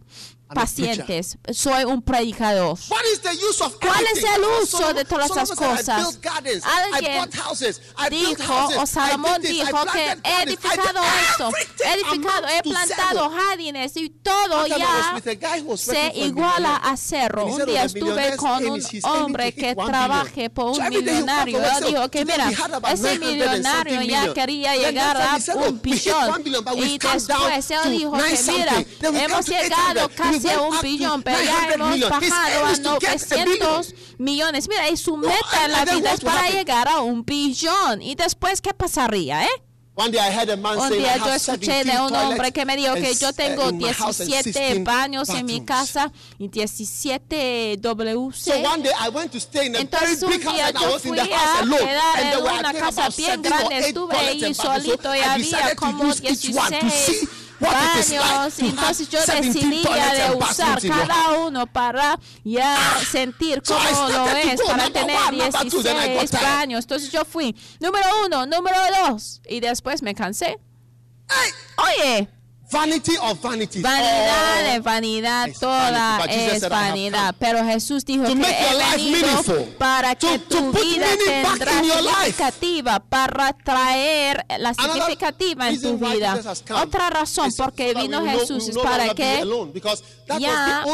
pacientes. 0.48 1.38
Soy 1.52 1.84
un 1.84 2.02
predicador. 2.02 2.78
What 2.88 3.04
is 3.12 3.20
the 3.20 3.34
use 3.34 3.62
of 3.62 3.78
¿Cuál 3.80 4.04
es 4.12 4.22
el 4.22 4.42
uso 4.62 4.92
de 4.94 5.04
todas 5.04 5.30
esas 5.30 5.50
cosas? 5.50 6.18
Alguien 6.64 7.30
dijo, 8.10 8.68
o 8.78 8.86
Salomón 8.86 9.42
dijo 9.42 9.84
que 9.92 10.16
he 10.24 10.42
edificado 10.42 11.00
esto, 11.30 11.50
he 11.84 11.94
edificado, 11.94 12.46
he 12.48 12.62
plantado 12.62 13.30
jardines 13.30 13.96
y 13.96 14.10
todo 14.10 14.66
ya 14.66 15.20
se 15.76 16.12
iguala 16.14 16.76
a 16.76 16.96
cerro. 16.96 17.46
Un 17.46 17.66
día 17.66 17.84
estuve 17.84 18.36
con 18.36 18.64
un 18.66 18.82
hombre 19.04 19.54
que 19.54 19.74
trabaje 19.74 20.50
por 20.50 20.78
un 20.78 20.88
millonario. 20.88 21.62
Él 21.62 21.84
dijo 21.86 22.08
que 22.10 22.24
mira, 22.24 22.50
ese 22.92 23.18
millonario 23.18 24.02
ya 24.02 24.32
quería 24.32 24.76
llegar 24.76 25.16
a 25.16 25.38
un 25.54 25.80
billón. 25.80 26.42
Y 26.76 26.98
después 26.98 27.70
él 27.70 27.90
dijo 27.98 28.12
que 28.12 28.52
mira, 28.52 28.84
hemos 29.24 29.46
llegado 29.46 30.08
casi 30.14 30.37
decía 30.42 30.60
un 30.60 30.80
billón, 30.80 31.22
pero 31.22 31.42
ya 31.42 31.72
hemos 31.72 32.00
bajado 32.00 32.66
a 32.66 32.76
900 32.76 33.94
millones. 34.18 34.68
Mira, 34.68 34.88
y 34.88 34.96
su 34.96 35.16
meta 35.16 35.64
en 35.64 35.72
la 35.72 35.84
vida 35.84 36.12
es 36.12 36.20
para 36.20 36.48
llegar 36.50 36.88
a 36.88 37.00
un 37.00 37.24
billón. 37.24 38.02
¿Y 38.02 38.14
después 38.14 38.60
qué 38.60 38.74
pasaría, 38.74 39.44
eh? 39.44 39.62
One 40.00 40.12
day 40.12 40.20
I 40.20 40.30
heard 40.30 40.48
a 40.50 40.56
man 40.56 40.78
un 40.78 40.90
día 40.90 41.16
yo 41.16 41.32
escuché 41.34 41.82
de 41.82 42.00
un 42.00 42.14
hombre 42.14 42.52
que 42.52 42.64
me 42.64 42.76
dijo 42.76 42.94
que 42.94 43.16
yo 43.16 43.32
tengo 43.32 43.72
17 43.72 44.84
baños 44.84 45.28
en 45.30 45.44
mi 45.44 45.64
casa 45.64 46.12
y 46.38 46.46
17 46.46 47.78
WC. 47.78 48.62
Entonces 49.74 50.22
un 50.22 50.38
día 50.38 50.70
yo 50.70 51.00
fui 51.00 51.18
a 51.18 51.24
quedar 51.24 52.32
en 52.32 52.40
una 52.40 52.72
casa 52.74 53.08
bien 53.08 53.42
grande, 53.42 53.78
estuve 53.78 54.16
ahí 54.16 54.54
solito 54.54 55.12
y 55.16 55.18
había 55.18 55.74
como 55.74 56.04
16 56.04 57.28
baños. 57.60 58.58
Entonces 58.58 59.08
yo 59.08 59.18
decidí 59.20 59.82
de 59.82 60.36
usar 60.36 60.80
cada 60.80 61.38
uno 61.38 61.66
para 61.66 62.18
ya 62.44 62.76
sentir 63.10 63.62
cómo 63.62 64.08
lo 64.08 64.26
es, 64.36 64.60
para 64.62 64.90
tener 64.90 65.18
16 65.30 66.30
baños. 66.32 66.84
Entonces 66.84 67.10
yo 67.10 67.24
fui 67.24 67.54
número 67.80 68.06
uno, 68.26 68.46
número 68.46 68.78
dos 69.02 69.40
y 69.48 69.60
después 69.60 70.02
me 70.02 70.14
cansé. 70.14 70.58
Oye. 71.76 72.28
Vanity 72.70 73.16
of 73.22 73.40
vanity. 73.40 73.80
Vanidad 73.80 74.72
de 74.72 74.80
vanidad, 74.80 75.48
toda 75.58 76.24
es 76.26 76.68
vanidad. 76.68 77.34
Pero 77.38 77.64
Jesús 77.64 78.04
dijo 78.04 78.24
to 78.24 78.34
que 78.34 78.40
él 78.40 79.74
para 79.78 80.14
que 80.14 80.38
to, 80.38 80.56
tu 80.56 80.72
to 80.72 80.78
vida 80.78 81.06
tendrá 81.24 81.82
significativa, 81.82 83.00
para 83.00 83.54
traer 83.54 84.44
la 84.58 84.74
significativa 84.74 85.70
en 85.70 85.80
tu 85.80 85.96
vida. 85.98 86.40
Otra 86.82 87.10
razón 87.10 87.50
so 87.50 87.64
porque 87.64 87.92
so 87.94 88.00
vino 88.00 88.24
Jesús 88.24 88.68
es 88.68 88.76
para 88.76 89.14
que 89.14 89.42
ya 90.38 90.84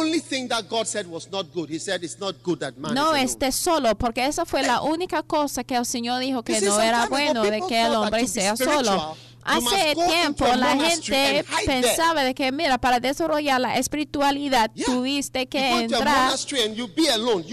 no 2.93 3.17
esté 3.17 3.51
solo, 3.53 3.95
porque 3.97 4.27
esa 4.27 4.45
fue 4.45 4.63
la 4.63 4.81
única 4.83 5.23
cosa 5.23 5.65
que 5.65 5.75
el 5.75 5.87
Señor 5.87 6.21
dijo 6.21 6.43
que 6.45 6.61
no 6.61 6.81
era 6.81 7.07
bueno 7.07 7.43
de 7.43 7.63
que 7.69 7.83
el 7.83 7.95
hombre 7.95 8.29
sea 8.29 8.57
solo. 8.57 9.17
Hace 9.44 9.94
tiempo 9.94 10.46
la 10.46 10.76
gente 10.76 11.44
pensaba 11.66 12.24
de 12.24 12.35
que, 12.35 12.50
mira, 12.50 12.78
para 12.78 12.98
desarrollar 12.98 13.61
la 13.61 13.76
espiritualidad 13.78 14.70
tuviste 14.87 15.46
que 15.46 15.80
entrar 15.80 16.33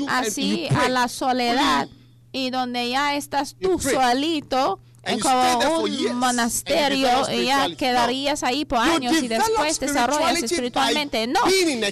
así 0.08 0.68
a 0.76 0.90
la 0.90 1.08
soledad. 1.08 1.88
Y 2.32 2.50
donde 2.50 2.90
ya 2.90 3.16
estás 3.16 3.56
tú 3.60 3.78
solito 3.78 4.80
And 5.04 5.20
como 5.20 5.80
un 5.80 6.16
monasterio 6.16 7.10
y 7.32 7.46
ya 7.46 7.76
quedarías 7.76 8.44
ahí 8.44 8.66
por 8.66 8.78
años 8.78 9.14
y 9.22 9.28
después 9.28 9.80
desarrollas 9.80 10.44
espiritualmente. 10.44 11.26
No, 11.26 11.40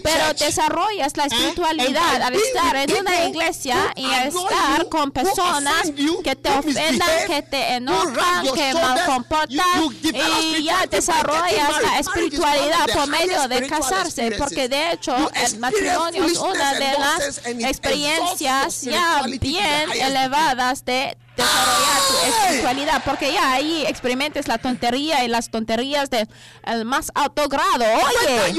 pero 0.03 0.33
desarrollas 0.37 1.17
la 1.17 1.25
espiritualidad 1.25 2.21
al 2.21 2.35
estar 2.35 2.75
en 2.75 2.97
una 2.97 3.25
iglesia 3.25 3.93
y 3.95 4.05
estar 4.05 4.89
con 4.89 5.11
personas 5.11 5.91
que 6.23 6.35
te 6.35 6.49
ofendan, 6.49 7.09
que 7.25 7.41
te 7.41 7.73
enojan, 7.73 8.45
que 8.53 8.73
mal 8.75 9.05
comportan 9.05 9.65
y 9.99 10.63
ya 10.63 10.85
desarrollas 10.85 11.81
la 11.81 11.99
espiritualidad 11.99 12.87
por 12.93 13.07
medio 13.07 13.47
de 13.47 13.67
casarse, 13.67 14.33
porque 14.37 14.69
de 14.69 14.91
hecho 14.91 15.15
el 15.33 15.57
matrimonio 15.57 16.25
es 16.25 16.37
una 16.37 16.73
de 16.73 16.93
las 16.99 17.41
experiencias 17.47 18.81
ya 18.81 19.23
bien 19.23 19.91
elevadas 19.99 20.85
de 20.85 21.17
desarrollar 21.43 22.01
tu 22.07 22.13
espiritualidad, 22.29 23.01
porque 23.05 23.33
ya 23.33 23.53
ahí 23.53 23.85
experimentes 23.85 24.47
la 24.47 24.57
tontería 24.57 25.23
y 25.23 25.27
las 25.27 25.49
tonterías 25.49 26.09
del 26.09 26.27
de 26.27 26.81
eh, 26.81 26.83
más 26.83 27.11
alto 27.15 27.47
grado. 27.47 27.85
Oye, 27.85 28.53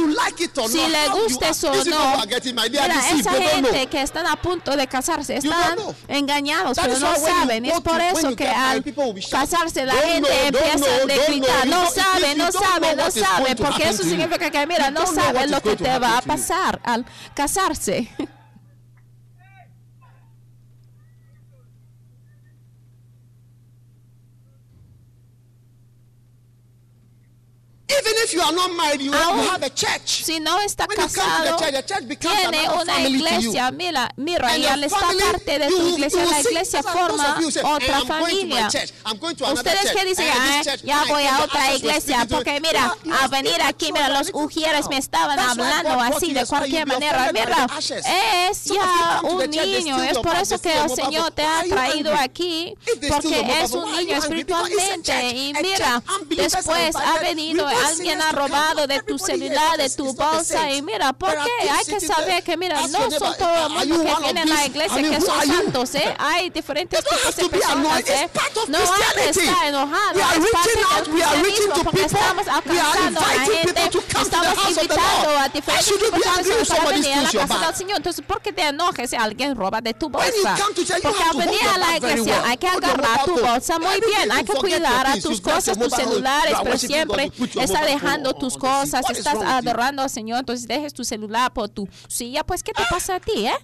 si 0.68 0.86
le 0.86 1.08
gustes 1.08 1.64
o 1.64 1.84
no, 1.84 2.22
mira, 2.70 3.10
esa 3.10 3.32
gente 3.32 3.86
que 3.86 4.02
están 4.02 4.26
a 4.26 4.36
punto 4.36 4.76
de 4.76 4.86
casarse 4.86 5.36
están 5.36 5.78
engañados, 6.08 6.78
pero 6.80 6.98
no 6.98 7.16
saben. 7.16 7.64
Es 7.64 7.80
por 7.80 8.00
eso 8.00 8.34
que 8.36 8.48
al 8.48 8.84
casarse 9.30 9.86
la 9.86 9.94
gente 9.94 10.46
empieza 10.46 10.94
a 10.94 11.26
gritar, 11.26 11.66
no 11.66 11.90
sabe, 11.90 12.34
no 12.34 12.52
sabe, 12.52 12.96
no 12.96 13.10
sabe, 13.10 13.56
porque 13.56 13.88
eso 13.88 14.02
significa 14.02 14.50
que, 14.50 14.66
mira, 14.66 14.90
no 14.90 15.06
saben 15.06 15.50
lo 15.50 15.60
que 15.60 15.76
te 15.76 15.98
va 15.98 16.18
a 16.18 16.22
pasar 16.22 16.80
al 16.84 17.04
casarse. 17.34 18.10
Even 27.90 28.14
if 28.18 28.32
you 28.32 28.40
are 28.40 28.52
not 28.52 28.70
married, 28.76 29.02
you 29.02 29.12
Aún, 29.12 29.40
have 29.48 29.62
a 29.64 29.70
church. 29.70 30.22
Si 30.22 30.38
no 30.38 30.60
está 30.60 30.86
When 30.86 30.96
casado, 30.96 31.58
church, 31.58 31.86
church 31.86 32.18
tiene 32.20 32.68
una 32.68 33.00
iglesia. 33.00 33.70
Mira, 33.72 34.08
mira, 34.16 34.56
y 34.56 34.66
al 34.66 34.84
estar 34.84 35.00
parte 35.00 35.58
de 35.58 35.66
tu 35.68 35.88
iglesia, 35.88 36.24
la 36.24 36.40
iglesia 36.40 36.82
forma 36.82 37.40
otra 37.64 38.00
familia. 38.02 38.68
Ustedes 38.68 39.92
que 39.92 40.04
dicen, 40.04 40.28
ah, 40.32 40.62
ya 40.84 41.04
voy 41.08 41.24
a 41.24 41.42
otra 41.42 41.74
iglesia, 41.74 42.26
porque 42.30 42.60
mira, 42.60 42.94
a 43.20 43.28
venir 43.28 43.60
aquí, 43.62 43.92
mira, 43.92 44.08
los 44.08 44.30
ujieres 44.32 44.88
me 44.88 44.98
estaban 44.98 45.38
hablando 45.38 45.90
así 46.00 46.32
de 46.32 46.46
cualquier 46.46 46.86
manera. 46.86 47.30
Mira, 47.32 47.66
es 48.48 48.64
ya 48.64 49.20
un 49.22 49.50
niño. 49.50 50.00
Es 50.02 50.18
por 50.18 50.36
eso 50.36 50.60
que 50.60 50.78
el 50.78 50.90
Señor 50.90 51.32
te 51.32 51.42
ha 51.42 51.64
traído 51.64 52.14
aquí, 52.14 52.74
porque 53.08 53.62
es 53.62 53.72
un 53.72 53.90
niño 53.96 54.16
espiritualmente. 54.16 55.30
Y 55.30 55.52
mira, 55.54 56.02
después 56.28 56.94
ha 56.94 57.18
venido 57.20 57.66
alguien 57.86 58.20
ha 58.22 58.32
robado 58.32 58.86
de 58.86 59.02
tu 59.02 59.18
celular, 59.18 59.76
de 59.78 59.90
tu 59.90 60.12
bolsa. 60.14 60.70
Y 60.70 60.82
mira, 60.82 61.12
porque 61.12 61.50
hay 61.70 61.84
que 61.84 62.00
saber 62.00 62.42
que, 62.42 62.56
mira, 62.56 62.86
no 62.88 63.10
son 63.10 63.36
todo 63.36 63.66
el 63.66 63.88
mundo 63.88 64.04
que 64.04 64.22
vienen 64.22 64.52
a 64.52 64.54
la 64.54 64.66
iglesia 64.66 65.02
que 65.02 65.20
son 65.20 65.46
santos, 65.46 65.94
¿eh? 65.94 66.14
Hay 66.18 66.50
diferentes 66.50 67.02
tipos 67.02 67.36
de 67.36 67.48
personas, 67.48 68.00
¿eh? 68.08 68.30
No 68.68 68.78
hay 68.78 69.24
que 69.24 69.30
estar 69.30 69.66
enojado. 69.66 70.20
Es 70.20 70.50
parte 70.50 70.70
del 70.76 71.84
porque 71.84 72.04
estamos 72.04 72.48
alcanzando 72.48 73.20
a 73.20 73.24
gente, 73.24 73.90
estamos 74.20 74.58
invitando 74.68 75.38
a 75.38 75.48
diferentes 75.48 76.10
personas 76.10 76.68
para 76.68 76.90
venir 76.90 77.12
a 77.12 77.22
la 77.22 77.30
casa 77.30 77.66
del 77.66 77.74
Señor. 77.74 77.96
Entonces, 77.96 78.24
¿por 78.26 78.40
qué 78.40 78.52
te 78.52 78.62
enojes 78.62 79.10
si 79.10 79.16
alguien 79.16 79.56
roba 79.56 79.80
de 79.80 79.94
tu 79.94 80.08
bolsa? 80.08 80.56
Porque 81.02 81.22
al 81.22 81.36
venir 81.36 81.60
a 81.74 81.78
la 81.78 81.96
iglesia 81.96 82.42
hay 82.44 82.56
que 82.56 82.68
agarrar 82.68 83.24
tu 83.24 83.38
bolsa 83.38 83.78
muy 83.78 84.00
bien, 84.00 84.30
hay 84.30 84.44
que 84.44 84.52
cuidar 84.54 85.06
a 85.06 85.20
tus 85.20 85.40
cosas, 85.40 85.78
tus 85.78 85.92
celulares, 85.92 86.56
pero 86.62 86.78
siempre 86.78 87.32
estás 87.72 87.86
dejando 87.86 88.34
tus 88.34 88.56
cosas, 88.56 89.08
estás 89.10 89.38
adorando 89.44 90.02
al 90.02 90.10
Señor, 90.10 90.40
entonces 90.40 90.66
dejes 90.66 90.92
tu 90.92 91.04
celular 91.04 91.52
por 91.52 91.68
tu 91.68 91.88
silla, 92.08 92.44
pues 92.44 92.62
¿qué 92.62 92.72
te 92.72 92.82
pasa 92.88 93.16
a 93.16 93.20
ti, 93.20 93.46
eh? 93.46 93.54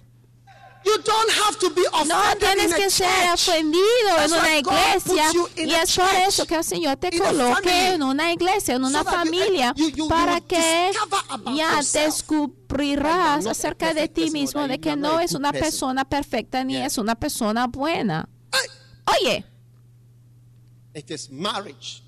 You 0.85 0.97
don't 1.03 1.31
have 1.31 1.57
to 1.59 1.69
be 1.71 1.81
no 2.07 2.15
tienes 2.39 2.73
que 2.73 2.89
ser 2.89 3.33
ofendido 3.33 3.81
en 4.23 4.31
una 4.31 4.57
iglesia 4.57 5.31
y 5.57 5.73
es 5.73 5.95
por 5.95 6.07
eso 6.25 6.45
que 6.45 6.55
el 6.55 6.63
Señor 6.63 6.95
te 6.95 7.17
coloque 7.17 7.89
en 7.89 8.03
una 8.03 8.31
iglesia, 8.31 8.75
en 8.75 8.85
una 8.85 9.03
so 9.03 9.09
familia, 9.09 9.73
you, 9.75 9.89
you, 9.89 10.07
para 10.07 10.39
que 10.39 10.91
ya 11.55 11.81
descubrirás 11.93 13.45
acerca 13.47 13.93
de 13.93 14.07
ti 14.07 14.31
mismo 14.31 14.65
de 14.67 14.79
que 14.79 14.95
no 14.95 15.19
es 15.19 15.33
una 15.33 15.51
persona 15.51 16.05
perfecta 16.05 16.63
ni 16.63 16.73
yeah. 16.73 16.85
es 16.85 16.97
una 16.97 17.15
persona 17.15 17.67
buena. 17.67 18.29
Oye. 19.21 19.45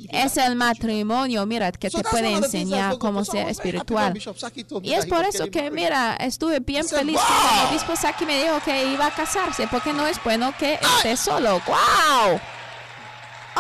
Es 0.09 0.37
el 0.37 0.55
matrimonio, 0.55 1.45
mira, 1.45 1.71
que 1.71 1.89
te 1.89 2.03
puede 2.03 2.33
enseñar 2.33 2.97
cómo 2.97 3.23
ser 3.23 3.47
espiritual. 3.49 4.19
Y 4.81 4.93
es 4.93 5.05
por 5.05 5.25
eso 5.25 5.49
que, 5.51 5.69
mira, 5.69 6.15
estuve 6.15 6.59
bien 6.59 6.87
feliz 6.87 7.19
cuando 7.19 7.61
el 7.61 7.69
obispo 7.69 7.95
Saki 7.95 8.25
me 8.25 8.41
dijo 8.41 8.59
que 8.63 8.91
iba 8.91 9.05
a 9.07 9.11
casarse, 9.13 9.67
porque 9.67 9.93
no 9.93 10.07
es 10.07 10.21
bueno 10.23 10.53
que 10.57 10.75
esté 10.75 11.15
solo. 11.17 11.61
¡Wow! 11.67 12.39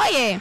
Oye. 0.07 0.39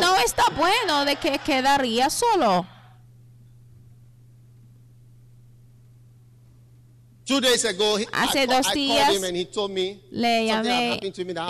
No 0.00 0.16
está 0.16 0.44
bueno 0.56 1.04
de 1.04 1.16
que 1.16 1.38
quedaría 1.38 2.08
solo. 2.10 2.66
Hace 8.12 8.46
dos 8.46 8.66
días 8.74 9.08
le 10.10 10.46
llamé 10.46 11.00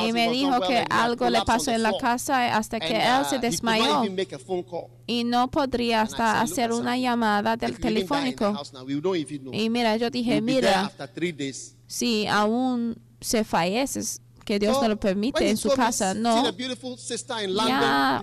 y 0.07 0.13
me 0.13 0.29
dijo 0.31 0.51
que 0.69 0.85
algo 0.91 1.25
le 1.31 1.39
pasó 1.45 1.71
en 1.73 1.83
la 1.83 1.91
casa 2.01 2.57
hasta 2.57 2.79
que 2.79 2.95
él 3.21 3.25
se 3.29 3.39
desmayó. 3.41 3.85
y 5.07 5.25
no 5.25 5.51
podría 5.51 6.03
hasta 6.03 6.41
hacer 6.43 6.71
una 6.73 6.97
llamada 6.97 7.57
del 7.57 7.73
telefónico. 7.81 8.53
Y 9.53 9.69
mira, 9.69 9.97
yo 9.97 10.11
dije, 10.11 10.41
mira, 10.41 10.93
si 11.89 12.27
aún 12.29 12.97
se 13.21 13.43
falleces, 13.45 14.21
que 14.45 14.59
Dios 14.59 14.77
no 14.83 14.89
lo 14.89 14.97
permite 15.01 15.49
en 15.51 15.57
su 15.57 15.71
casa, 15.71 16.13
no. 16.15 16.37
Ya. 17.69 18.23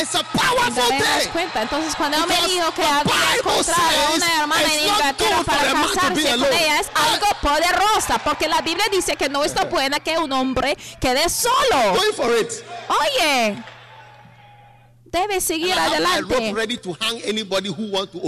It's 0.00 0.14
a 0.14 0.22
powerful 0.22 0.82
thing. 0.90 1.30
cuenta. 1.32 1.62
Entonces, 1.62 1.94
cuando 1.96 2.18
él 2.18 2.24
me 2.28 2.48
dijo 2.48 2.72
que 2.72 2.82
había 2.82 3.36
encontrado 3.36 4.14
una 4.14 4.40
hermana 4.40 4.74
en 4.74 4.88
Inglaterra 4.88 5.42
para 5.44 5.72
casarse 5.72 6.36
con 6.38 6.52
ella, 6.52 6.80
es 6.80 6.90
algo 6.94 7.26
poderosa, 7.42 8.18
porque 8.18 8.48
la 8.48 8.60
Biblia 8.60 8.84
dice 8.92 9.16
que 9.16 9.28
no 9.28 9.42
está 9.44 9.64
buena 9.64 9.98
que 9.98 10.16
un 10.18 10.30
hombre 10.32 10.76
quede 11.00 11.28
solo. 11.28 11.94
Going 11.94 12.12
for 12.14 12.30
it. 12.38 12.52
Oye. 12.88 13.62
Debe 15.10 15.40
seguir 15.40 15.72
And 15.72 15.94
adelante. 15.94 16.52
Ready 16.52 16.76
to 16.78 16.92
hang 17.00 17.18
who 17.74 17.90
want 17.90 18.12
to. 18.12 18.20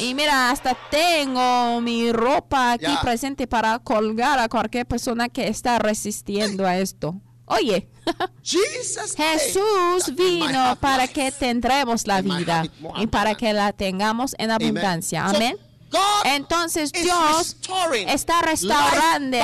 Y 0.00 0.14
mira, 0.14 0.50
hasta 0.50 0.76
tengo 0.90 1.80
mi 1.80 2.12
ropa 2.12 2.72
aquí 2.72 2.84
yeah. 2.84 3.00
presente 3.00 3.46
para 3.46 3.78
colgar 3.78 4.38
a 4.38 4.48
cualquier 4.48 4.86
persona 4.86 5.28
que 5.28 5.48
está 5.48 5.78
resistiendo 5.78 6.64
hey. 6.64 6.70
a 6.70 6.78
esto. 6.78 7.14
Oye, 7.50 7.88
Jesús 8.44 10.14
vino 10.14 10.76
para 10.76 11.08
que 11.08 11.32
tendremos 11.32 12.06
la 12.06 12.22
vida 12.22 12.64
y 12.96 13.06
para 13.08 13.34
que 13.34 13.52
la 13.52 13.72
tengamos 13.72 14.36
en 14.38 14.52
abundancia. 14.52 15.26
Amén. 15.26 15.56
Entonces 16.24 16.92
Dios 16.92 17.56
está 18.06 18.42
restaurando, 18.42 19.38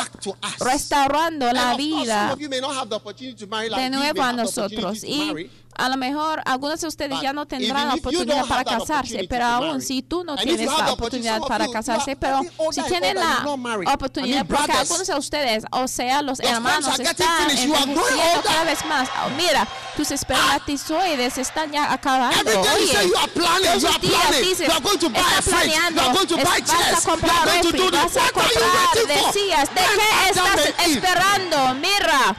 restaurando 0.61 1.53
la 1.53 1.77
vida 1.77 2.37
de 2.37 3.91
nuevo 3.91 4.23
a 4.23 4.33
nosotros. 4.33 5.03
Y 5.03 5.51
a 5.77 5.89
lo 5.89 5.97
mejor 5.97 6.43
algunos 6.45 6.81
de 6.81 6.89
ustedes 6.89 7.17
But 7.17 7.23
ya 7.23 7.33
no 7.33 7.47
tendrán 7.47 7.89
la 7.89 7.95
oportunidad 7.95 8.47
para 8.47 8.65
casarse, 8.65 9.27
pero 9.29 9.45
aún 9.45 9.83
si 9.83 10.03
tú 10.03 10.25
no 10.25 10.37
tienes 10.37 10.67
la 10.67 10.93
oportunidad 10.93 11.41
para 11.43 11.69
casarse, 11.69 12.17
pero 12.17 12.41
si 12.71 12.83
tienen 12.83 13.17
la 13.17 13.45
oportunidad, 13.93 14.47
porque 14.47 14.73
algunos 14.73 15.07
de 15.07 15.15
ustedes, 15.15 15.65
o 15.71 15.89
sea, 15.89 16.23
los 16.23 16.41
hermanos 16.41 16.99
están 16.99 17.51
envejeciendo 17.51 18.03
cada 18.45 18.65
vez 18.65 18.85
más. 18.87 19.09
Oh, 19.25 19.31
mira, 19.37 19.67
tus 19.97 20.11
espermatozoides 20.11 21.39
están 21.39 21.71
ya 21.73 21.93
acabando. 21.93 22.51
Oye, 22.75 23.11
todos 23.35 23.83
los 23.83 24.01
días 24.01 24.41
dices, 24.41 24.69
estás 24.69 25.45
planeando, 25.45 26.03
vas 26.03 27.05
a 27.05 27.09
comprar 27.09 27.47
refri, 27.47 27.91
vas 27.91 28.17
a 28.17 28.31
comprar, 28.33 29.07
decías, 29.07 29.69
¿de 29.75 29.81
qué 29.81 30.31
estás 30.31 30.87
esperando? 30.87 31.75
Mira. 31.75 32.37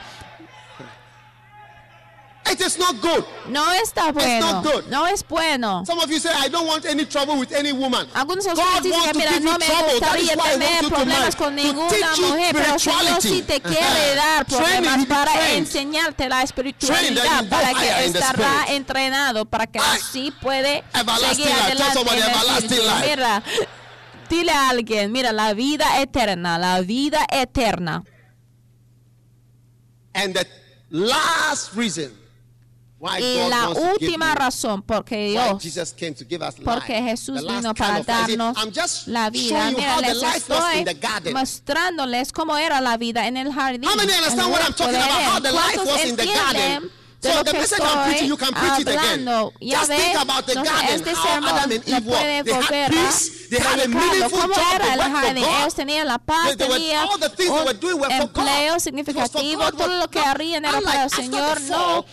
It 2.52 2.62
is 2.62 2.78
not 2.78 3.02
good. 3.02 3.26
No 3.50 3.72
está 3.74 4.12
bueno. 4.12 4.38
It's 4.38 4.54
not 4.54 4.64
good. 4.64 4.88
No 4.90 5.06
es 5.06 5.24
bueno. 5.28 5.84
Some 5.86 6.00
of 6.00 6.10
you 6.10 6.20
say 6.20 6.32
I 6.34 6.50
don't 6.50 6.68
want 6.68 6.86
any 6.86 7.06
trouble 7.06 7.38
with 7.38 7.52
any 7.54 7.72
woman. 7.72 8.08
Algunos 8.14 8.46
de 8.46 8.52
ustedes 8.52 8.84
dicen 8.84 9.18
mira 9.18 9.40
no 9.40 9.58
me 9.58 9.66
gustaría 9.68 10.36
tener 10.36 10.88
problemas 10.88 11.36
con 11.36 11.56
ninguna 11.56 12.16
mujer, 12.16 12.56
pero 12.56 12.78
Dios 12.78 13.24
sí 13.24 13.44
te 13.44 13.60
quiere 13.62 14.12
uh-huh. 14.12 14.16
dar 14.16 14.46
problemas 14.46 15.06
para 15.06 15.52
enseñarte 15.54 16.30
la 16.30 16.44
espiritualidad 16.44 17.48
para 17.50 17.74
que 17.74 18.06
estará 18.06 18.66
entrenado 18.70 19.46
para 19.46 19.68
que 19.68 19.80
así 19.80 20.32
puede 20.42 20.84
seguir 21.30 21.52
adelante. 21.52 22.76
Mira, 23.08 23.44
dile 24.30 24.52
a 24.52 24.70
alguien, 24.70 25.12
mira 25.12 25.32
la 25.32 25.54
vida 25.54 26.02
eterna, 26.02 26.58
la 26.58 26.82
vida 26.82 27.26
eterna. 27.32 28.04
And 30.14 30.34
the 30.34 30.48
last 30.90 31.76
reason 31.76 32.27
y 33.20 33.50
la 33.50 33.70
última 33.70 34.34
razón 34.34 34.82
porque 34.82 35.28
Dios, 35.30 35.62
porque 36.64 37.00
Jesús 37.02 37.46
vino 37.48 37.76
para 37.76 38.02
darnos 38.02 38.58
la 39.08 39.30
vida. 39.30 39.70
Mira, 39.72 40.02
les 40.02 40.18
mostrándoles 41.32 42.32
cómo 42.32 42.58
era 42.58 42.82
la 42.82 42.98
vida 42.98 43.28
en 43.28 43.38
el 43.38 43.54
jardín. 43.54 43.84
¿Cuántos 43.84 44.08
entienden? 46.04 46.92
De 47.20 47.30
so 47.30 47.38
lo 47.38 47.44
the 47.44 47.52
que 47.52 47.58
I'm 47.58 47.66
preaching, 48.10 48.30
you 48.30 48.38
can 48.38 48.54
preach 48.54 48.80
it 48.80 48.88
again. 48.88 49.26
Just 49.60 49.92
think 49.92 50.22
about 50.22 50.46
the 50.46 50.54
no, 50.54 50.64
garden, 50.64 51.02
este 51.02 51.16
how 51.16 51.42
Adam 51.42 51.72
and 51.72 51.88
Eve 51.88 52.06
were. 52.06 52.44
They 52.44 52.54
had 52.54 52.92
peace. 52.92 53.48
They 53.50 53.58
had 53.58 53.80
a 53.80 53.88
meaningful 53.88 54.48
job. 54.54 54.82
They 54.82 54.98
worked. 54.98 55.38
Ellos 55.38 55.74
tenían 55.74 56.08
la 56.08 56.20
paz, 56.20 56.56
they, 56.58 56.96
all 56.96 57.18
the 57.18 57.30
things 57.30 57.50
they 57.50 57.66
were 57.66 57.74
doing 57.74 58.00
were 58.00 58.10
for 58.10 58.28
God. 58.28 58.48
Empleo 58.48 58.80
significativo, 58.80 59.72
todo 59.72 59.98
lo 60.00 60.08
que 60.10 60.20
harían 60.20 60.64
era 60.66 60.80
para 60.80 61.06
el 61.06 61.10
Señor. 61.10 61.60
No, 61.62 62.06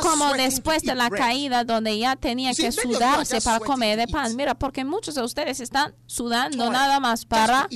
como 0.00 0.32
después 0.34 0.82
de 0.82 0.94
la 0.94 1.10
caída 1.10 1.64
donde 1.64 1.98
ya 1.98 2.16
tenía 2.16 2.54
que 2.54 2.72
sudarse 2.72 3.40
para 3.40 3.60
comer 3.60 3.98
de 3.98 4.08
pan. 4.08 4.34
Mira, 4.36 4.54
porque 4.54 4.84
muchos 4.84 5.14
de 5.14 5.22
ustedes 5.22 5.60
están 5.60 5.94
sudando 6.06 6.70
nada 6.70 7.00
más 7.00 7.24
para 7.24 7.68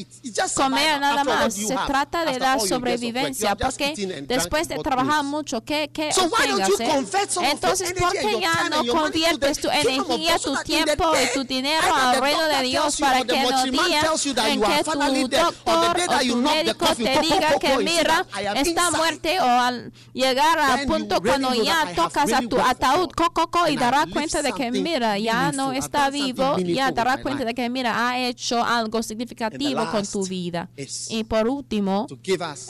comer 0.55 1.01
nada 1.01 1.25
más. 1.25 1.55
Se 1.55 1.77
trata 1.87 2.25
de 2.25 2.39
la 2.39 2.59
sobrevivencia 2.59 3.57
porque 3.57 3.95
después 4.27 4.69
de 4.69 4.79
trabajar 4.79 5.25
mucho, 5.25 5.63
¿qué, 5.63 5.91
qué 5.93 6.11
obtengas, 6.11 6.81
eh? 6.81 7.05
Entonces, 7.51 7.93
¿por 7.99 8.13
qué 8.13 8.41
ya 8.41 8.69
no 8.69 8.85
conviertes 8.87 9.61
tu 9.61 9.69
energía, 9.69 10.39
tu 10.39 10.55
tiempo 10.65 11.13
y 11.17 11.35
tu 11.35 11.45
dinero 11.45 11.95
al 11.95 12.21
reino 12.21 12.45
de 12.45 12.63
Dios 12.63 12.97
para 12.99 13.25
que 13.25 13.35
en 13.35 13.55
el 13.55 13.71
día 13.71 14.03
en 14.47 14.61
que 14.61 14.85
tu 14.85 15.29
doctor 15.29 15.55
o 15.65 16.19
tu 16.27 16.37
médico 16.37 16.87
te 16.95 17.21
diga 17.21 17.59
que 17.59 17.79
mira, 17.79 18.27
está 18.57 18.91
muerte 18.91 19.41
o 19.41 19.45
al 19.45 19.93
llegar 20.13 20.59
al 20.59 20.87
punto 20.87 21.21
cuando 21.21 21.55
ya 21.55 21.74
tocas 21.95 22.33
a 22.33 22.41
tu 22.43 22.59
ataúd 22.61 23.07
God. 23.07 23.15
co, 23.15 23.31
co, 23.33 23.51
co, 23.51 23.69
y 23.69 23.77
darás 23.77 24.07
cuenta 24.07 24.43
de 24.43 24.53
que 24.53 24.71
mira 24.71 25.19
ya 25.19 25.53
no 25.53 25.73
está 25.73 26.11
vivo 26.11 26.57
ya 26.59 26.91
darás 26.93 27.19
cuenta 27.21 27.45
de 27.45 27.55
que 27.55 27.69
mira 27.71 28.09
ha 28.09 28.19
hecho 28.19 28.63
algo 28.63 29.03
significativo 29.03 29.87
con 29.91 30.07
tu 30.07 30.25
vida. 30.27 30.69
y 31.11 31.25
por 31.25 31.49
último 31.49 32.07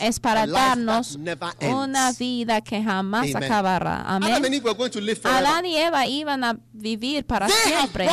es 0.01 0.21
para 0.21 0.47
darnos 0.47 1.19
una 1.63 2.13
vida 2.13 2.61
que 2.61 2.83
jamás 2.83 3.35
acabará. 3.35 4.03
Amén. 4.03 4.31
Adán 5.25 5.67
y 5.67 5.77
Eva 5.77 6.07
iban 6.07 6.45
a 6.45 6.59
vivir 6.75 7.25
para 7.25 7.47
They 7.47 7.57
siempre. 7.57 8.09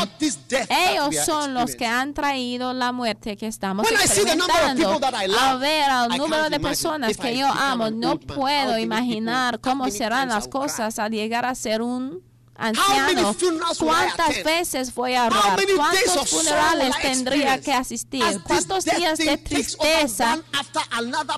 Ellos 0.70 1.26
son 1.26 1.54
los 1.54 1.76
que 1.76 1.86
han 1.86 2.14
traído 2.14 2.74
la 2.74 2.92
muerte 2.92 3.36
que 3.36 3.48
estamos 3.48 3.86
When 3.86 4.00
experimentando. 4.00 5.00
love, 5.00 5.40
A 5.40 5.56
ver 5.58 5.90
al 5.90 6.14
I 6.14 6.18
número 6.18 6.50
de 6.50 6.60
personas 6.60 7.12
I 7.12 7.16
que 7.16 7.38
yo 7.38 7.48
amo, 7.48 7.90
no 7.90 8.20
puedo 8.20 8.78
imaginar 8.78 9.60
cómo 9.60 9.90
serán 9.90 10.30
las 10.30 10.48
cosas 10.48 11.00
al 11.00 11.12
llegar 11.12 11.46
a 11.46 11.56
ser 11.56 11.82
un 11.82 12.22
anciano. 12.62 13.36
¿Cuántas 13.80 14.44
veces 14.44 14.94
voy 14.94 15.16
a 15.16 15.26
orar? 15.26 15.60
¿Cuántos 15.76 16.30
funerales 16.30 16.96
tendría 17.02 17.60
que 17.60 17.74
asistir? 17.74 18.24
¿Cuántos 18.44 18.86
días 18.86 19.18
de 19.18 19.38
tristeza 19.38 20.40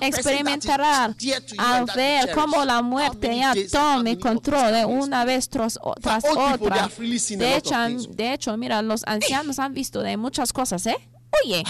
experimentará 0.00 1.14
al 1.58 1.84
ver 1.96 2.32
cómo 2.32 2.64
la 2.64 2.82
muerte 2.82 3.36
ya 3.36 3.54
tome 3.70 4.14
many 4.14 4.18
control 4.18 4.72
de 4.72 4.84
una 4.84 5.24
vez 5.24 5.48
tras, 5.48 5.78
tras 6.00 6.24
otra. 6.24 6.90
De 6.98 7.56
hecho, 7.56 7.74
de 8.10 8.32
hecho, 8.32 8.56
mira, 8.56 8.82
los 8.82 9.02
ancianos 9.06 9.58
han 9.58 9.74
visto 9.74 10.00
de 10.00 10.16
muchas 10.16 10.52
cosas, 10.52 10.86
¿eh? 10.86 10.96
Oye, 11.44 11.64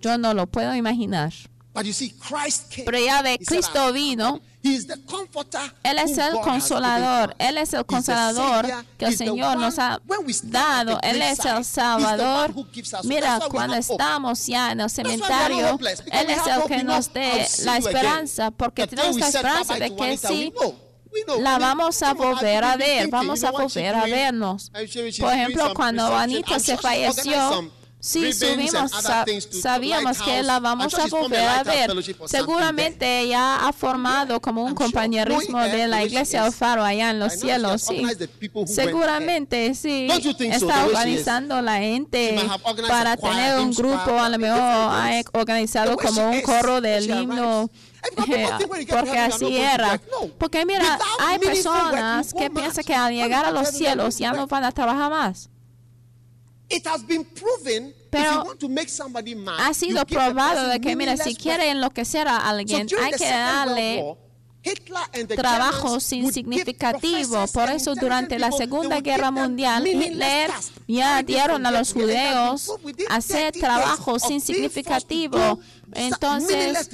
yo 0.00 0.18
no 0.18 0.34
lo 0.34 0.46
puedo 0.46 0.74
imaginar. 0.74 1.32
But 1.74 1.84
you 1.86 1.92
see, 1.92 2.10
Christ 2.10 2.70
came. 2.70 2.84
Pero 2.84 2.98
ya 2.98 3.20
ve, 3.22 3.38
Cristo 3.44 3.90
"I- 3.90 3.92
vino. 3.92 4.40
Él 5.82 5.98
es 5.98 6.16
el 6.16 6.32
consolador. 6.40 7.34
Él 7.38 7.58
es 7.58 7.74
el 7.74 7.84
consolador 7.84 8.66
que 8.96 9.06
el 9.06 9.16
Señor 9.16 9.58
nos 9.58 9.78
ha 9.78 10.00
dado. 10.44 10.98
Él 11.02 11.20
es 11.20 11.44
el 11.44 11.64
Salvador. 11.64 12.54
Mira, 13.02 13.40
cuando 13.50 13.76
estamos 13.76 14.46
ya 14.46 14.72
en 14.72 14.80
el 14.80 14.88
cementerio, 14.88 15.78
Él 16.12 16.30
es 16.30 16.46
el 16.46 16.62
que 16.66 16.84
nos 16.84 17.12
dé 17.12 17.46
la 17.64 17.76
esperanza, 17.76 18.50
porque 18.52 18.86
tenemos 18.86 19.16
la 19.16 19.28
esperanza 19.28 19.74
de 19.74 19.94
que 19.96 20.16
sí 20.16 20.52
la 21.40 21.58
vamos 21.58 22.02
a 22.02 22.14
volver 22.14 22.64
a 22.64 22.76
ver, 22.76 23.08
vamos 23.08 23.44
a 23.44 23.50
volver 23.50 23.94
a 23.94 24.04
vernos. 24.04 24.70
Por 25.20 25.32
ejemplo, 25.32 25.74
cuando 25.74 26.08
I'm 26.08 26.60
se 26.60 26.76
falleció, 26.78 27.70
sí 28.04 28.32
subimos, 28.34 28.90
sa- 28.90 29.24
sabíamos 29.62 30.18
que 30.22 30.42
la 30.42 30.60
vamos 30.60 30.92
a 30.94 31.06
volver 31.06 31.40
a 31.48 31.62
ver. 31.62 31.90
Seguramente 32.26 33.20
ella 33.20 33.66
ha 33.66 33.72
formado 33.72 34.40
como 34.40 34.62
un 34.62 34.74
compañerismo 34.74 35.60
de 35.62 35.88
la 35.88 36.04
iglesia 36.04 36.50
Faro 36.52 36.84
allá 36.84 37.10
en 37.10 37.18
los 37.18 37.32
cielos, 37.32 37.82
sí. 37.82 38.02
Seguramente 38.66 39.74
sí. 39.74 40.06
Está 40.40 40.84
organizando 40.86 41.62
la 41.62 41.78
gente 41.78 42.36
para 42.88 43.16
tener 43.16 43.58
un 43.58 43.72
grupo, 43.72 44.18
a 44.20 44.28
lo 44.28 44.38
mejor 44.38 44.60
ha 44.60 45.22
organizado 45.32 45.96
como 45.96 46.30
un 46.30 46.42
when 46.44 46.82
del 46.82 47.10
himno. 47.10 47.70
To 48.16 48.24
Porque 48.88 49.18
así 49.18 49.56
era. 49.56 49.98
Porque 50.38 50.66
mira, 50.66 50.98
hay 51.20 51.38
personas 51.38 52.34
que 52.34 52.50
piensan 52.50 52.84
que 52.84 52.94
al 52.94 53.14
llegar 53.14 53.46
a 53.46 53.50
los 53.50 53.68
cielos 53.68 54.18
ya 54.18 54.32
no 54.32 54.46
van 54.46 54.64
a 54.64 54.72
trabajar 54.72 55.10
más. 55.10 55.48
It 56.68 56.86
has 56.86 57.02
been 57.06 57.24
proven 57.24 57.88
if 57.88 58.10
Pero 58.10 58.32
you 58.32 58.44
want 58.44 58.60
to 58.60 58.68
make 58.68 58.88
somebody 58.88 59.34
mad, 59.34 59.60
Ha 59.60 59.74
sido 59.74 60.04
probado 60.06 60.68
de 60.68 60.80
que, 60.80 60.96
mira, 60.96 61.16
si 61.16 61.34
quiere 61.34 61.70
enloquecer 61.70 62.26
a 62.28 62.48
alguien, 62.48 62.86
hay 63.00 63.12
que 63.12 63.28
darle 63.28 64.16
Trabajo 65.36 66.00
sin 66.00 66.32
significativo. 66.32 67.46
Por 67.48 67.70
eso, 67.70 67.94
durante 67.94 68.38
la 68.38 68.50
Segunda 68.50 69.00
Guerra 69.00 69.30
Mundial, 69.30 69.86
Hitler 69.86 70.50
ya 70.88 71.22
dieron 71.22 71.66
a 71.66 71.70
los 71.70 71.92
judeos 71.92 72.70
hacer 73.08 73.52
30 73.52 73.66
trabajo 73.66 74.18
sin 74.18 74.40
significativo. 74.40 75.60
Entonces, 75.92 76.90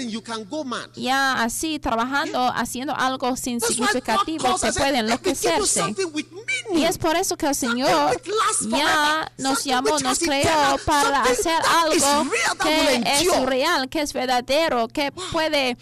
ya 0.95 1.43
así 1.43 1.79
trabajando, 1.79 2.53
haciendo 2.55 2.95
algo 2.95 3.37
sin 3.37 3.61
significativo, 3.61 4.59
se 4.59 4.73
puede 4.73 5.03
"Let 5.03 5.21
me 5.21 5.33
give 5.33 5.43
you 5.43 5.49
enloquecerse. 5.49 5.81
something 5.81 6.07
with 6.13 6.27
meaning." 6.31 6.83
Y 6.83 6.85
es 6.85 6.99
por 6.99 7.17
eso 7.17 7.37
que 7.37 7.47
el 7.47 7.55
Señor 7.55 8.21
ya 8.69 9.31
nos 9.39 9.65
llamó, 9.65 9.99
nos 10.01 10.19
creó 10.19 10.77
para 10.85 11.23
hacer 11.23 11.63
algo 11.83 12.31
que 12.63 13.03
es 13.07 13.43
real, 13.47 13.89
que 13.89 14.03
es 14.03 14.13
verdadero, 14.13 14.89
que 14.89 15.13
puede 15.33 15.79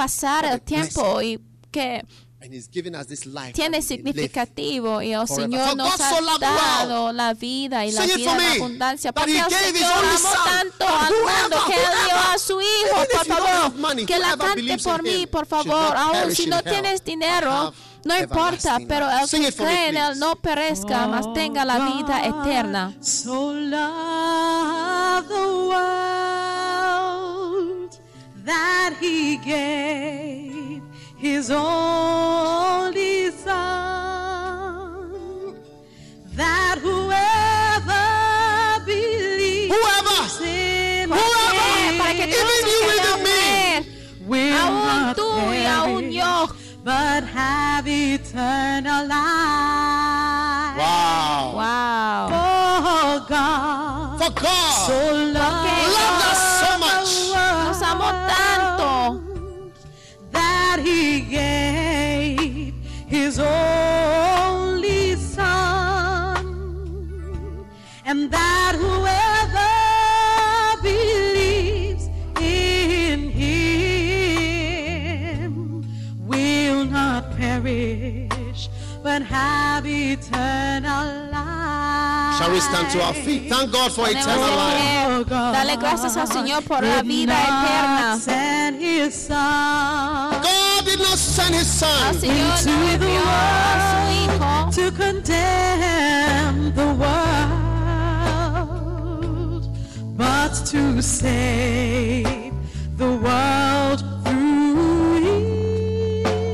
pasar 0.00 0.46
el 0.46 0.62
tiempo 0.62 1.20
y 1.20 1.38
que 1.70 2.02
And 2.42 2.54
he's 2.54 2.70
given 2.72 2.94
us 2.94 3.06
this 3.06 3.26
life 3.26 3.52
tiene 3.52 3.82
significativo 3.82 5.02
y 5.02 5.12
el 5.12 5.26
forever. 5.26 5.50
Señor 5.50 5.76
nos 5.76 6.00
ha 6.00 6.38
dado 6.38 7.12
la 7.12 7.34
vida 7.34 7.84
y 7.84 7.92
la 7.92 8.06
vida 8.06 8.34
en 8.34 8.62
abundancia. 8.62 9.12
porque 9.12 9.38
el 9.38 9.50
Señor 9.50 9.92
amó 9.92 10.44
tanto 10.46 10.88
al 10.88 11.12
mundo 11.12 11.56
que 11.66 11.74
él 11.74 11.90
dio 12.06 12.16
a 12.16 12.38
su 12.38 12.58
Hijo 12.62 12.96
por 13.14 13.26
favor 13.26 14.06
que 14.06 14.18
la 14.18 14.36
cante 14.38 14.78
por 14.78 15.02
mí 15.02 15.26
por 15.26 15.44
favor. 15.44 15.94
aún 15.94 16.34
si 16.34 16.46
no 16.46 16.62
tienes 16.62 17.04
dinero 17.04 17.74
no 18.04 18.18
importa 18.18 18.78
pero 18.88 19.06
el 19.10 19.28
que 19.28 19.52
cree 19.52 19.88
en 19.90 19.96
él 19.98 20.18
no 20.18 20.36
perezca 20.36 21.06
mas 21.08 21.30
tenga 21.34 21.66
la 21.66 21.78
vida 21.92 22.24
eterna 22.24 22.94
that 28.50 28.92
he 29.00 29.36
gave 29.36 30.82
his 31.16 31.50
only 31.50 33.30
son, 33.30 33.54
that 36.34 36.76
whoever 36.80 38.06
believes 38.84 39.72
Whoever, 39.74 40.18
in 40.42 41.08
para 41.98 42.12
que 42.18 42.26
him 42.26 42.30
Even 42.40 42.62
you 42.72 42.80
que 42.80 42.86
with 42.90 43.06
me. 43.28 43.44
will 44.26 44.56
aún 44.56 44.86
not 45.06 45.16
tú 45.16 45.28
y 45.52 45.62
aún 45.66 46.02
perish, 46.02 46.16
yo 46.20 46.34
but 46.82 47.22
have 47.24 47.86
eternal 47.86 49.02
life. 49.06 50.76
wow. 50.80 51.52
wow 51.54 52.28
Oh 52.32 53.26
God, 53.28 54.18
For 54.18 54.30
God 54.32 54.72
so 54.86 54.98
loved 55.12 55.34
loved 55.34 55.69
and 68.10 68.30
that 68.32 68.74
whoever 68.74 69.70
believes 70.82 72.08
in 72.40 73.30
Him 73.30 74.72
will 76.26 76.84
not 76.86 77.36
perish, 77.36 78.68
but 79.04 79.22
have 79.22 79.86
eternal 79.86 81.30
life. 81.30 82.38
Shall 82.38 82.50
we 82.50 82.58
stand 82.58 82.90
to 82.90 83.00
our 83.00 83.14
feet? 83.14 83.48
Thank 83.48 83.70
God 83.72 83.92
for 83.92 84.08
eternal 84.08 84.40
life. 84.40 84.74
pie. 84.74 85.06
Oh, 85.06 85.24
God 85.24 85.52
Dale 85.54 85.76
gracias 85.76 86.16
al 86.16 86.26
Señor 86.26 86.64
por 86.64 86.82
la 86.82 87.02
vida 87.02 87.32
eterna. 87.32 88.16
send 88.18 88.80
His 88.80 89.14
Son 89.14 90.42
God 90.42 90.84
did 90.84 90.98
not 90.98 91.16
send 91.18 91.54
his 91.54 91.66
son 91.68 92.14
into 92.16 92.24
the 92.24 92.30
envió 92.94 93.22
a 93.24 93.78
su 93.90 93.98
Hijo 94.10 94.70
to 94.72 94.90
condemn 94.96 96.72
the 96.74 96.86
world, 96.94 97.69
but 100.50 100.66
to 100.66 101.00
save 101.02 102.52
the 102.96 103.06
world 103.06 104.00
through 104.24 105.14
Him. 105.22 106.52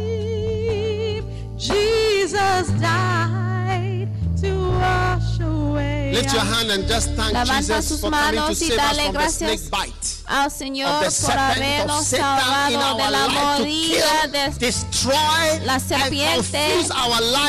Jesus 1.58 2.68
died 2.80 4.08
to 4.40 4.68
wash 4.68 5.40
away. 5.40 6.12
Lift 6.14 6.32
your 6.32 6.42
hand 6.42 6.70
and 6.70 6.86
just 6.86 7.10
thank 7.12 7.34
Levanta 7.34 7.56
Jesus 7.56 7.88
sus 7.88 8.00
for 8.00 8.10
coming 8.10 8.40
to 8.40 8.54
save 8.54 8.78
us 8.78 9.00
from 9.00 9.14
the 9.14 9.28
snake 9.28 9.70
bite. 9.70 10.15
al 10.26 10.50
Señor 10.50 11.04
por 11.22 11.38
habernos 11.38 12.06
salvado 12.06 12.96
de 12.96 13.10
la 13.10 13.28
mordida 13.28 14.26
de 14.28 15.62
la 15.64 15.80
serpiente 15.80 16.86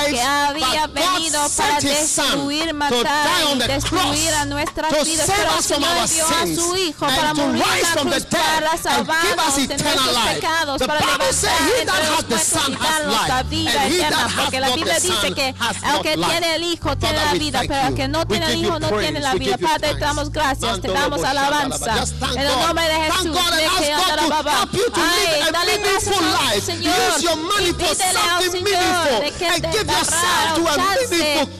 que 0.09 0.21
había 0.21 0.87
venido 0.87 1.41
para 1.55 1.79
destruir, 1.79 2.73
matar 2.73 3.57
destruir 3.67 4.33
a 4.33 4.45
nuestras 4.45 5.05
vidas. 5.05 5.29
Pero 5.35 5.57
el 5.57 5.63
Señor 5.63 6.09
dio 6.09 6.27
a 6.27 6.45
su 6.55 6.77
Hijo 6.77 7.05
para 7.07 7.33
morir 7.33 7.63
en 7.63 7.81
la 7.81 8.01
cruz 8.01 8.25
para 8.25 8.77
salvarnos 8.77 9.55
de 9.55 9.67
nuestros 9.67 10.17
pecados, 10.33 10.81
para 10.83 10.99
levantar 10.99 11.61
entre 11.67 11.99
los 11.99 12.09
muertos 12.09 12.53
y 12.71 12.75
darnos 12.75 13.27
la 13.27 13.43
vida 13.43 13.85
eterna. 13.87 14.29
Porque 14.35 14.59
la 14.59 14.69
Biblia 14.69 14.99
dice 14.99 15.33
que 15.33 15.49
el 15.49 16.01
que 16.01 16.15
tiene 16.15 16.55
el 16.55 16.63
Hijo 16.63 16.97
tiene 16.97 17.25
la 17.25 17.33
vida, 17.33 17.61
pero 17.67 17.87
el 17.87 17.95
que 17.95 18.07
no 18.07 18.27
tiene 18.27 18.45
el 18.47 18.65
Hijo 18.65 18.79
no 18.79 18.89
tiene 18.89 19.19
la 19.19 19.33
vida. 19.33 19.57
Padre, 19.57 19.95
te 19.95 19.99
damos 19.99 20.31
gracias, 20.31 20.81
te 20.81 20.87
damos 20.89 21.23
alabanza 21.23 22.05
nombre 22.67 22.85
de 22.85 22.93
Jesús. 22.93 23.37
Ay, 24.93 25.51
dale 25.51 25.77
gracias 25.77 26.15
a 26.17 26.51
Dios, 26.51 26.63
Señor. 26.63 26.93
Y 27.61 27.73
pídele 27.73 28.19
al 28.19 28.51
Señor 28.51 29.21
de 29.21 29.31
que 29.31 29.61
te 29.61 29.85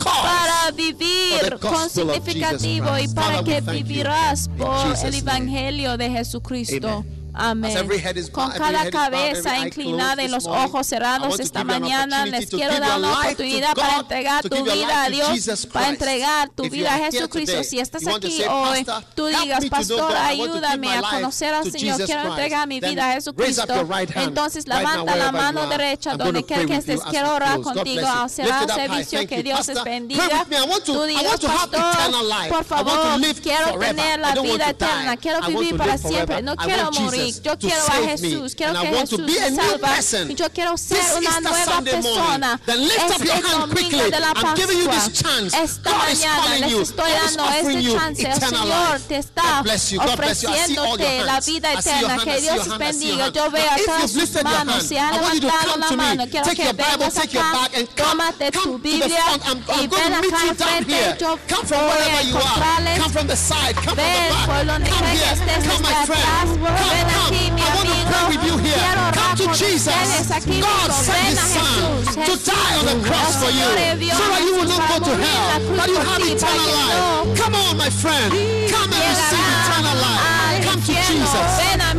para 0.03 0.71
vivir 0.71 1.57
con 1.59 1.89
significativo 1.89 2.97
y 2.97 3.07
para 3.09 3.43
que 3.43 3.61
vivirás 3.61 4.49
por 4.57 4.95
el 5.03 5.13
Evangelio 5.13 5.97
de 5.97 6.09
Jesucristo. 6.09 7.05
Amén. 7.39 7.87
Con 8.31 8.51
cada 8.51 8.89
cabeza 8.89 9.59
inclinada 9.59 10.23
y 10.23 10.27
los 10.27 10.47
ojos 10.47 10.87
cerrados 10.87 11.39
esta 11.39 11.63
mañana, 11.63 12.25
les 12.25 12.49
quiero 12.49 12.79
dar 12.79 12.97
una 12.97 13.19
oportunidad 13.19 13.75
para 13.75 13.97
entregar 13.97 14.43
tu 14.43 14.63
vida 14.63 15.03
a 15.03 15.09
Dios, 15.09 15.67
para 15.67 15.89
entregar 15.89 16.49
tu 16.49 16.63
vida 16.69 16.95
a 16.95 16.97
Jesucristo. 16.97 17.63
Si 17.63 17.79
estás 17.79 18.07
aquí 18.07 18.41
hoy, 18.49 18.85
tú 19.15 19.27
digas, 19.27 19.65
pastor, 19.65 20.15
ayúdame 20.15 20.91
a 20.97 21.01
conocer 21.01 21.53
al 21.53 21.71
Señor, 21.71 22.03
quiero 22.03 22.29
entregar 22.29 22.67
mi 22.67 22.79
vida 22.79 23.11
a 23.11 23.13
Jesucristo. 23.13 23.65
Entonces 24.15 24.67
levanta 24.67 25.15
la 25.15 25.31
mano 25.31 25.67
derecha 25.67 26.17
donde 26.17 26.43
quiera 26.43 26.65
que 26.65 26.75
estés, 26.77 27.01
quiero 27.09 27.35
orar 27.35 27.61
contigo, 27.61 28.07
será 28.29 28.63
un 28.63 28.69
servicio 28.69 29.27
que 29.27 29.43
Dios 29.43 29.67
les 29.67 29.83
bendiga. 29.83 30.45
Tú 30.85 31.03
digas, 31.03 31.39
pastor, 31.39 32.49
por 32.49 32.63
favor, 32.63 33.21
quiero 33.43 33.77
tener 33.77 34.19
la 34.19 34.33
vida 34.33 34.71
eterna, 34.71 35.17
quiero 35.17 35.45
vivir 35.47 35.77
para 35.77 35.97
siempre, 35.99 36.41
no 36.41 36.55
quiero 36.55 36.91
morir. 36.91 37.26
Yo 37.43 37.57
quiero 37.57 37.81
a 37.87 37.91
Jesús. 38.07 38.55
Quiero 38.55 38.73
que 38.81 38.87
Jesús 38.87 39.19
me 39.19 39.55
salve. 39.55 40.31
Y 40.31 40.35
yo 40.35 40.49
quiero 40.51 40.77
ser 40.77 40.97
una 41.17 41.39
nueva 41.41 41.81
persona. 41.81 42.59
Este 42.67 43.23
domingo 43.51 44.03
de 44.03 44.19
la 44.19 44.33
Pascua. 44.33 44.55
Esta 45.63 45.89
mañana 45.97 46.57
les 46.59 46.73
estoy 46.89 47.11
dando 47.11 47.43
este 47.49 47.71
chance. 47.93 48.21
El 48.27 48.33
Señor 48.49 48.99
te 49.07 49.17
está 49.17 49.63
ofreciéndote 50.13 51.21
la 51.25 51.39
vida 51.41 51.73
eterna. 51.73 52.17
Que 52.23 52.41
Dios 52.41 52.67
te 52.67 52.77
bendiga. 52.77 53.29
Yo 53.29 53.51
veo 53.51 53.71
a 53.71 53.75
todas 53.85 54.11
sus 54.11 54.43
manos. 54.43 54.83
Si 54.83 54.97
han 54.97 55.13
levantado 55.15 55.77
la 55.77 55.91
mano, 55.91 56.23
quiero 56.29 56.45
que 56.55 56.73
vengas 56.73 57.17
acá. 57.17 57.69
Tómate 57.95 58.51
tu 58.51 58.77
Biblia 58.79 59.23
y 59.81 59.87
ven 59.87 60.13
acá 60.13 60.41
al 60.49 60.55
frente. 60.55 61.17
Yo 61.19 61.37
voy 61.37 61.79
a 62.11 62.21
encontrarles. 62.21 62.99
Ven 63.95 64.35
por 64.45 64.65
donde 64.65 64.89
quiera 64.89 65.11
que 65.11 65.33
estés. 65.33 65.67
Ven 65.67 65.85
acá. 65.85 67.16
come. 67.17 67.33
I 67.33 67.67
want 67.75 67.87
to 67.89 67.97
pray 68.05 68.25
with 68.31 68.43
you 68.45 68.55
here. 68.61 68.81
Come 69.17 69.33
to 69.41 69.47
Jesus. 69.53 69.93
God 70.61 70.89
sent 70.91 71.33
his 71.33 71.39
son 71.41 72.05
to 72.13 72.33
die 72.45 72.73
on 72.79 72.85
the 72.85 72.97
cross 73.05 73.33
for 73.41 73.51
you 73.51 73.69
so 74.13 74.23
that 74.31 74.41
you 74.45 74.53
will 74.57 74.69
not 74.69 74.83
go 74.89 74.97
to 75.09 75.13
hell, 75.17 75.45
but 75.77 75.87
you 75.89 75.97
have 75.97 76.21
eternal 76.21 76.69
life. 76.69 77.37
Come 77.37 77.53
on, 77.55 77.77
my 77.77 77.89
friend. 77.89 78.31
Come 78.69 78.89
and 78.93 79.03
receive 79.11 79.49
eternal 79.65 79.97
life. 79.97 80.65
Come 80.65 80.81
to 80.81 80.93
Jesus. 81.09 81.49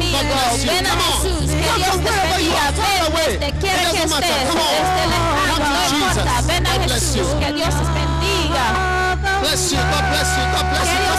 God 0.09 0.25
bless 0.29 0.65
you. 0.65 0.71
Come 0.71 1.03
on. 1.03 1.21
Come 1.59 1.83
from 1.83 2.01
wherever 2.05 2.41
you 2.43 2.53
are. 2.53 2.73
Far 2.79 2.99
away. 3.11 3.33
It 3.43 3.55
doesn't. 3.59 4.23
Come 4.49 4.63
on. 4.63 4.79
Come 5.51 5.63
to 5.67 5.83
Jesus. 5.91 6.25
God 6.65 6.81
bless 6.87 7.15
you. 7.15 7.25
Come 7.25 7.55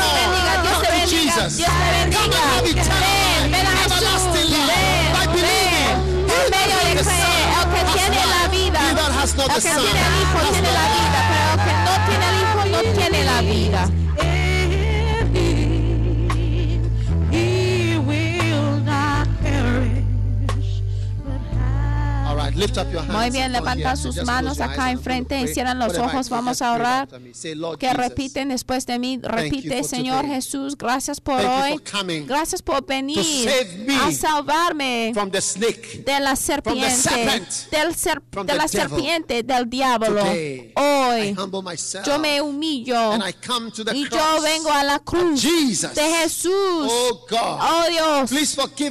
on. 0.10 0.40
Come 0.70 0.84
to 0.86 1.04
Jesus. 1.08 1.52
Come 1.64 3.19
persona. 9.62 9.76
Para 9.76 9.90
los 9.90 9.92
que 9.92 9.92
tienen 9.92 10.22
hijos 10.22 10.52
tienen 10.52 10.74
la 10.74 10.86
vida, 10.96 11.20
pero 11.30 11.44
los 11.52 11.66
que 11.66 11.74
no 11.86 11.94
tiene 12.08 12.26
el 12.30 12.36
hijos 12.42 12.66
no 12.70 12.80
tiene 13.00 13.20
la 13.26 13.42
vida. 13.42 14.29
Muy 23.10 23.30
bien, 23.32 23.52
levanta 23.52 23.96
sus 23.96 24.24
manos 24.24 24.60
acá 24.60 24.92
enfrente, 24.92 25.48
cierran 25.54 25.80
los 25.80 25.98
ojos, 25.98 26.30
vamos 26.30 26.62
a 26.62 26.74
orar. 26.74 27.08
Que 27.80 27.94
repiten 27.94 28.50
después 28.50 28.86
de 28.86 29.00
mí, 29.00 29.20
repite, 29.22 29.84
Señor 29.84 30.26
Jesús, 30.26 30.78
gracias 30.78 31.20
por 31.20 31.40
hoy, 31.40 31.82
gracias 32.26 32.62
por 32.62 32.86
venir 32.86 33.20
a 34.02 34.12
salvarme 34.12 35.14
de 35.14 36.20
la 36.20 36.36
serpiente, 36.36 37.10
del 37.72 37.96
de 38.46 38.54
la 38.54 38.68
serpiente, 38.68 39.44
del 39.44 39.70
diablo. 39.70 40.22
Hoy 40.76 41.36
yo 42.06 42.20
me 42.20 42.42
humillo 42.42 43.14
y 43.94 44.10
yo 44.10 44.42
vengo 44.42 44.72
a 44.72 44.84
la 44.84 45.00
cruz 45.00 45.42
de 45.42 46.14
Jesús. 46.22 46.52
Oh, 46.54 47.26
oh 47.32 47.84
Dios, 47.90 48.32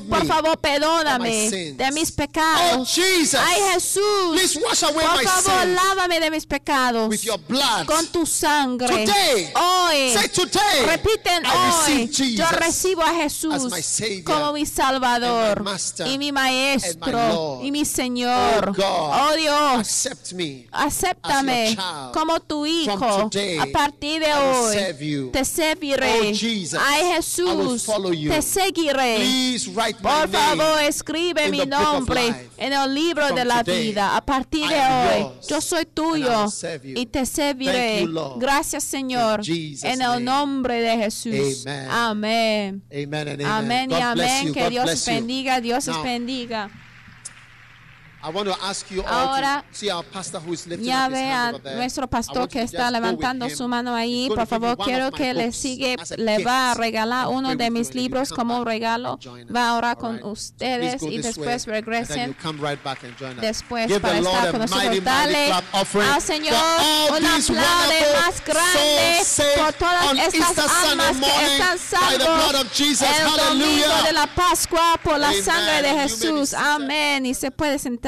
por 0.09 0.27
favor, 0.27 0.59
perdóname 0.59 1.51
de 1.51 1.93
mis 1.93 2.13
pecados. 2.13 2.99
Ay 3.39 3.61
Jesús. 3.75 4.33
Please 4.33 4.59
wash 4.61 4.83
away 4.83 5.05
Por 5.05 5.25
favor, 5.25 5.67
my 5.67 5.75
lávame 5.75 6.21
de 6.21 6.31
mis 6.31 6.47
pecados. 6.47 7.09
With 7.09 7.23
your 7.23 7.39
blood. 7.39 7.87
Con 7.87 8.07
tu 8.09 8.27
sangre. 8.27 9.07
Today, 9.07 9.53
hoy. 9.55 10.13
Say 10.13 10.29
today, 10.29 10.87
repiten 10.87 11.45
I 11.45 12.07
hoy. 12.07 12.35
Yo 12.37 12.47
recibo 12.51 13.03
a 13.03 13.15
Jesús 13.15 13.73
como 14.25 14.53
mi 14.53 14.67
Salvador 14.67 15.65
y 16.07 16.19
mi 16.19 16.33
Maestro 16.33 17.61
y 17.63 17.71
mi 17.71 17.85
Señor. 17.85 18.71
Oh, 18.71 18.73
God, 18.73 18.85
oh 18.85 19.37
Dios, 19.37 19.79
accept 19.81 20.33
me 20.33 20.67
acéptame 20.73 21.77
como 22.13 22.41
tu 22.41 22.67
hijo. 22.67 23.29
Today, 23.31 23.59
a 23.59 23.67
partir 23.67 24.21
de 24.21 24.33
hoy 24.35 25.31
te 25.33 25.45
serviré. 25.45 26.31
Oh, 26.31 26.35
Jesus, 26.35 26.81
Ay 26.81 27.13
Jesús, 27.15 27.87
te 28.29 28.43
seguiré. 28.43 29.57
Por 30.03 30.29
favor, 30.29 30.83
escribe 30.83 31.49
mi 31.51 31.65
nombre 31.67 32.49
en 32.57 32.73
el 32.73 32.95
libro 32.95 33.33
de 33.35 33.45
la 33.45 33.58
vida. 33.63 34.17
A 34.17 34.25
partir 34.25 34.69
de 34.69 34.77
hoy, 34.77 35.27
yo 35.49 35.61
soy 35.61 35.87
tuyo 35.87 36.47
y 36.83 37.07
te 37.07 37.27
serviré. 37.27 38.07
Gracias, 38.37 38.85
Señor. 38.85 39.41
En 39.47 40.03
el 40.03 40.25
nombre 40.25 40.81
de 40.81 40.97
Jesús. 40.97 41.67
Amén. 41.91 42.83
Amén. 43.45 43.91
Y 43.91 43.95
amén. 43.95 44.53
Que 44.53 44.71
Dios 44.71 45.07
bendiga. 45.07 45.61
Dios 45.61 45.89
bendiga. 46.03 46.71
I 48.21 48.31
want 48.31 48.49
to 48.49 48.57
ask 48.65 48.91
you 48.91 49.03
all 49.03 49.29
Ahora, 49.29 49.65
to 49.71 49.79
see 49.79 49.91
our 49.91 50.03
pastor 50.03 50.41
who 50.41 50.53
is 50.53 50.67
lifting 50.67 50.89
ya 50.89 51.09
ve 51.09 51.31
a 51.31 51.53
nuestro 51.77 52.09
pastor 52.09 52.49
que 52.49 52.63
está 52.63 52.91
levantando 52.91 53.49
su 53.49 53.69
mano 53.69 53.95
ahí. 53.95 54.29
Por 54.29 54.45
favor, 54.47 54.77
quiero 54.77 55.13
que 55.13 55.33
le 55.35 55.53
sigue, 55.53 55.97
le 56.17 56.43
va 56.43 56.73
a 56.73 56.75
regalar 56.75 57.29
uno 57.29 57.55
de 57.55 57.71
mis 57.71 57.95
libros 57.95 58.31
como 58.31 58.65
regalo. 58.65 59.21
Va 59.55 59.69
a 59.69 59.75
orar 59.75 59.97
con 59.99 60.23
ustedes 60.25 61.01
y 61.03 61.19
después 61.19 61.67
regresen. 61.67 62.37
Después 63.41 64.01
para 64.01 64.19
estar 64.19 64.51
con 64.51 64.61
nosotros. 64.63 65.05
Dale 65.05 65.53
al 65.53 66.23
Señor 66.23 66.55
un 67.11 67.25
aplaude 67.25 68.03
más 68.21 68.45
grande 68.45 69.23
por 69.57 69.73
todas 69.75 70.35
estas 70.35 70.59
almas 70.59 71.17
que 71.17 71.47
están 71.55 71.79
salvas 71.79 72.81
el 72.81 73.59
domingo 73.59 74.03
de 74.05 74.13
la 74.13 74.27
Pascua 74.27 74.99
por 75.03 75.19
la 75.19 75.33
sangre 75.35 75.83
de 75.83 76.01
Jesús. 76.01 76.53
Amén. 76.53 77.25
Y 77.25 77.35
se 77.35 77.51
puede 77.53 77.79
sentar. 77.79 78.08